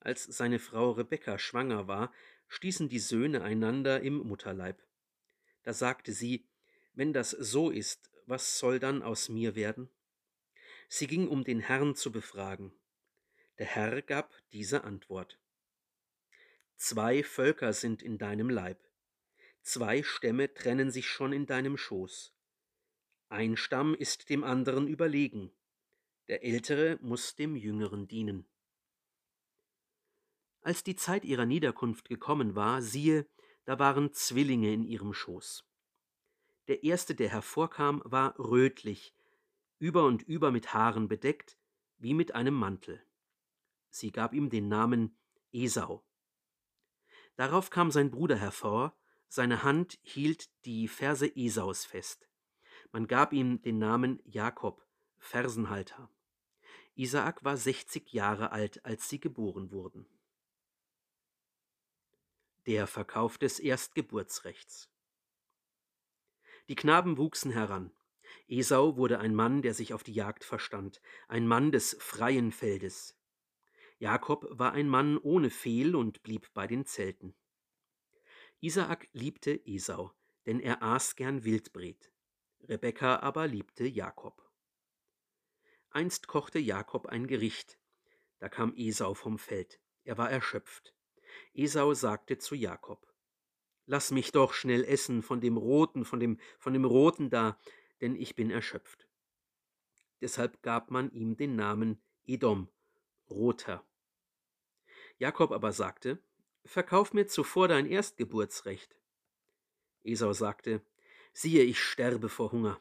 Als 0.00 0.24
seine 0.24 0.58
Frau 0.58 0.92
Rebekka 0.92 1.38
schwanger 1.38 1.88
war, 1.88 2.12
stießen 2.48 2.88
die 2.88 2.98
Söhne 2.98 3.42
einander 3.42 4.00
im 4.00 4.18
Mutterleib. 4.18 4.82
Da 5.62 5.72
sagte 5.72 6.12
sie, 6.12 6.46
wenn 6.96 7.12
das 7.12 7.30
so 7.30 7.70
ist, 7.70 8.10
was 8.26 8.58
soll 8.58 8.80
dann 8.80 9.02
aus 9.02 9.28
mir 9.28 9.54
werden? 9.54 9.88
Sie 10.88 11.06
ging, 11.06 11.28
um 11.28 11.44
den 11.44 11.60
Herrn 11.60 11.94
zu 11.94 12.10
befragen. 12.10 12.72
Der 13.58 13.66
Herr 13.66 14.02
gab 14.02 14.34
diese 14.52 14.84
Antwort. 14.84 15.38
Zwei 16.76 17.22
Völker 17.22 17.72
sind 17.72 18.02
in 18.02 18.18
deinem 18.18 18.50
Leib. 18.50 18.78
Zwei 19.62 20.02
Stämme 20.02 20.52
trennen 20.52 20.90
sich 20.90 21.06
schon 21.06 21.32
in 21.32 21.46
deinem 21.46 21.76
Schoß. 21.76 22.34
Ein 23.28 23.56
Stamm 23.56 23.94
ist 23.94 24.28
dem 24.30 24.44
anderen 24.44 24.86
überlegen. 24.86 25.52
Der 26.28 26.44
Ältere 26.44 26.98
muss 27.00 27.34
dem 27.34 27.56
Jüngeren 27.56 28.08
dienen. 28.08 28.46
Als 30.60 30.82
die 30.82 30.96
Zeit 30.96 31.24
ihrer 31.24 31.46
Niederkunft 31.46 32.08
gekommen 32.08 32.54
war, 32.54 32.82
siehe, 32.82 33.26
da 33.64 33.78
waren 33.78 34.12
Zwillinge 34.12 34.72
in 34.72 34.84
ihrem 34.84 35.12
Schoß. 35.12 35.65
Der 36.68 36.82
erste, 36.82 37.14
der 37.14 37.28
hervorkam, 37.28 38.02
war 38.04 38.38
rötlich, 38.38 39.14
über 39.78 40.04
und 40.04 40.22
über 40.22 40.50
mit 40.50 40.74
Haaren 40.74 41.08
bedeckt, 41.08 41.56
wie 41.98 42.14
mit 42.14 42.34
einem 42.34 42.54
Mantel. 42.54 43.02
Sie 43.90 44.10
gab 44.10 44.34
ihm 44.34 44.50
den 44.50 44.68
Namen 44.68 45.16
Esau. 45.52 46.04
Darauf 47.36 47.70
kam 47.70 47.90
sein 47.90 48.10
Bruder 48.10 48.36
hervor, 48.36 48.96
seine 49.28 49.62
Hand 49.62 49.98
hielt 50.02 50.50
die 50.64 50.88
Verse 50.88 51.36
Esaus 51.36 51.84
fest. 51.84 52.28
Man 52.92 53.06
gab 53.06 53.32
ihm 53.32 53.60
den 53.62 53.78
Namen 53.78 54.20
Jakob, 54.24 54.86
Fersenhalter. 55.18 56.10
Isaak 56.94 57.44
war 57.44 57.56
60 57.56 58.12
Jahre 58.12 58.52
alt, 58.52 58.84
als 58.84 59.08
sie 59.08 59.20
geboren 59.20 59.70
wurden. 59.70 60.06
Der 62.66 62.86
Verkauf 62.86 63.38
des 63.38 63.60
Erstgeburtsrechts. 63.60 64.90
Die 66.68 66.74
Knaben 66.74 67.16
wuchsen 67.16 67.52
heran. 67.52 67.92
Esau 68.48 68.96
wurde 68.96 69.18
ein 69.18 69.34
Mann, 69.34 69.62
der 69.62 69.74
sich 69.74 69.94
auf 69.94 70.02
die 70.02 70.12
Jagd 70.12 70.44
verstand, 70.44 71.00
ein 71.28 71.46
Mann 71.46 71.72
des 71.72 71.96
freien 72.00 72.52
Feldes. 72.52 73.16
Jakob 73.98 74.46
war 74.50 74.72
ein 74.72 74.88
Mann 74.88 75.16
ohne 75.16 75.50
Fehl 75.50 75.94
und 75.96 76.22
blieb 76.22 76.52
bei 76.54 76.66
den 76.66 76.84
Zelten. 76.84 77.34
Isaak 78.60 79.08
liebte 79.12 79.60
Esau, 79.66 80.12
denn 80.44 80.60
er 80.60 80.82
aß 80.82 81.16
gern 81.16 81.44
Wildbret. 81.44 82.10
Rebekka 82.68 83.20
aber 83.20 83.46
liebte 83.46 83.86
Jakob. 83.86 84.42
Einst 85.90 86.26
kochte 86.26 86.58
Jakob 86.58 87.06
ein 87.06 87.26
Gericht. 87.26 87.78
Da 88.38 88.48
kam 88.48 88.74
Esau 88.76 89.14
vom 89.14 89.38
Feld. 89.38 89.80
Er 90.04 90.18
war 90.18 90.30
erschöpft. 90.30 90.94
Esau 91.54 91.94
sagte 91.94 92.38
zu 92.38 92.54
Jakob: 92.54 93.06
Lass 93.86 94.10
mich 94.10 94.32
doch 94.32 94.52
schnell 94.52 94.84
essen 94.84 95.22
von 95.22 95.40
dem 95.40 95.56
Roten, 95.56 96.04
von 96.04 96.18
dem, 96.18 96.38
von 96.58 96.72
dem 96.72 96.84
Roten 96.84 97.30
da, 97.30 97.58
denn 98.00 98.16
ich 98.16 98.34
bin 98.34 98.50
erschöpft. 98.50 99.08
Deshalb 100.20 100.62
gab 100.62 100.90
man 100.90 101.10
ihm 101.12 101.36
den 101.36 101.56
Namen 101.56 102.02
Edom, 102.26 102.68
Roter. 103.30 103.86
Jakob 105.18 105.52
aber 105.52 105.72
sagte: 105.72 106.18
Verkauf 106.64 107.12
mir 107.12 107.26
zuvor 107.28 107.68
dein 107.68 107.86
Erstgeburtsrecht. 107.86 108.96
Esau 110.02 110.32
sagte: 110.32 110.82
Siehe, 111.32 111.62
ich 111.62 111.80
sterbe 111.80 112.28
vor 112.28 112.50
Hunger. 112.52 112.80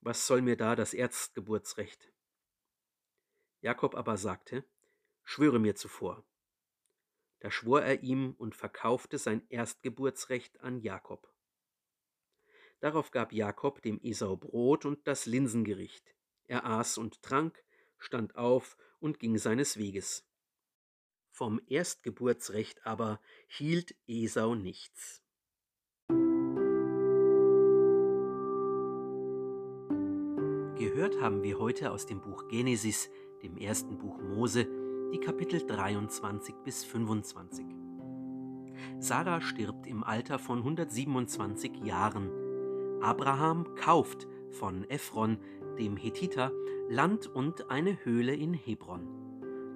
Was 0.00 0.26
soll 0.26 0.42
mir 0.42 0.56
da 0.56 0.76
das 0.76 0.94
Erstgeburtsrecht? 0.94 2.12
Jakob 3.62 3.96
aber 3.96 4.16
sagte: 4.16 4.64
Schwöre 5.24 5.58
mir 5.58 5.74
zuvor. 5.74 6.24
Da 7.40 7.50
schwor 7.50 7.82
er 7.82 8.02
ihm 8.02 8.34
und 8.38 8.54
verkaufte 8.54 9.18
sein 9.18 9.42
Erstgeburtsrecht 9.48 10.60
an 10.60 10.80
Jakob. 10.80 11.32
Darauf 12.80 13.10
gab 13.10 13.32
Jakob 13.32 13.82
dem 13.82 13.98
Esau 14.02 14.36
Brot 14.36 14.84
und 14.84 15.06
das 15.06 15.26
Linsengericht. 15.26 16.14
Er 16.44 16.64
aß 16.64 16.98
und 16.98 17.22
trank, 17.22 17.64
stand 17.98 18.36
auf 18.36 18.76
und 19.00 19.18
ging 19.18 19.38
seines 19.38 19.76
Weges. 19.76 20.26
Vom 21.30 21.60
Erstgeburtsrecht 21.66 22.86
aber 22.86 23.20
hielt 23.46 23.94
Esau 24.06 24.54
nichts. 24.54 25.22
Gehört 30.78 31.20
haben 31.20 31.42
wir 31.42 31.58
heute 31.58 31.90
aus 31.90 32.06
dem 32.06 32.20
Buch 32.20 32.48
Genesis, 32.48 33.10
dem 33.42 33.56
ersten 33.56 33.98
Buch 33.98 34.18
Mose, 34.20 34.66
die 35.12 35.18
Kapitel 35.18 35.64
23 35.64 36.54
bis 36.64 36.84
25. 36.84 37.64
Sarah 38.98 39.40
stirbt 39.40 39.86
im 39.86 40.02
Alter 40.02 40.38
von 40.38 40.58
127 40.58 41.84
Jahren. 41.84 42.30
Abraham 43.00 43.74
kauft 43.76 44.26
von 44.50 44.84
Ephron, 44.90 45.38
dem 45.78 45.96
Hethiter, 45.96 46.50
Land 46.88 47.26
und 47.26 47.70
eine 47.70 48.04
Höhle 48.04 48.34
in 48.34 48.52
Hebron. 48.54 49.06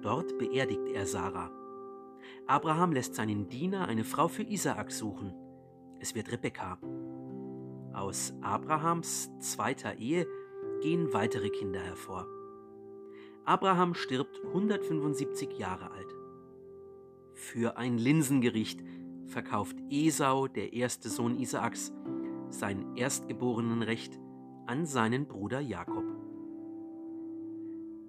Dort 0.01 0.37
beerdigt 0.37 0.89
er 0.89 1.05
Sarah. 1.05 1.51
Abraham 2.47 2.91
lässt 2.91 3.15
seinen 3.15 3.47
Diener 3.47 3.87
eine 3.87 4.03
Frau 4.03 4.27
für 4.27 4.43
Isaak 4.43 4.91
suchen. 4.91 5.33
Es 5.99 6.15
wird 6.15 6.31
Rebekka. 6.31 6.77
Aus 7.93 8.33
Abrahams 8.41 9.29
zweiter 9.39 9.97
Ehe 9.97 10.27
gehen 10.81 11.13
weitere 11.13 11.49
Kinder 11.49 11.79
hervor. 11.79 12.27
Abraham 13.45 13.95
stirbt 13.95 14.39
175 14.45 15.57
Jahre 15.57 15.91
alt. 15.91 16.15
Für 17.33 17.77
ein 17.77 17.97
Linsengericht 17.97 18.83
verkauft 19.25 19.75
Esau, 19.89 20.47
der 20.47 20.73
erste 20.73 21.09
Sohn 21.09 21.39
Isaaks, 21.39 21.91
sein 22.49 22.95
Erstgeborenenrecht 22.95 24.19
an 24.67 24.85
seinen 24.85 25.27
Bruder 25.27 25.59
Jakob. 25.59 26.05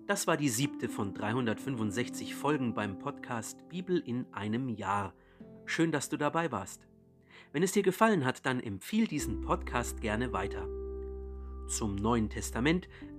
Das 0.07 0.27
war 0.27 0.37
die 0.37 0.51
siebte 0.51 0.91
von 0.91 1.15
365 1.15 2.35
Folgen 2.35 2.75
beim 2.75 2.99
Podcast 2.99 3.67
Bibel 3.71 4.03
in 4.05 4.27
einem 4.33 4.69
Jahr. 4.69 5.15
Schön, 5.65 5.93
dass 5.93 6.11
du 6.11 6.19
dabei 6.19 6.53
warst. 6.53 6.87
Wenn 7.53 7.63
es 7.63 7.73
dir 7.73 7.83
gefallen 7.83 8.27
hat, 8.27 8.45
dann 8.45 8.61
empfiehl 8.61 9.07
diesen 9.07 9.41
Podcast 9.41 10.03
gerne 10.03 10.35
weiter. 10.35 10.69
Zum 11.69 11.97
Neuen 11.97 12.29
Testament 12.29 12.89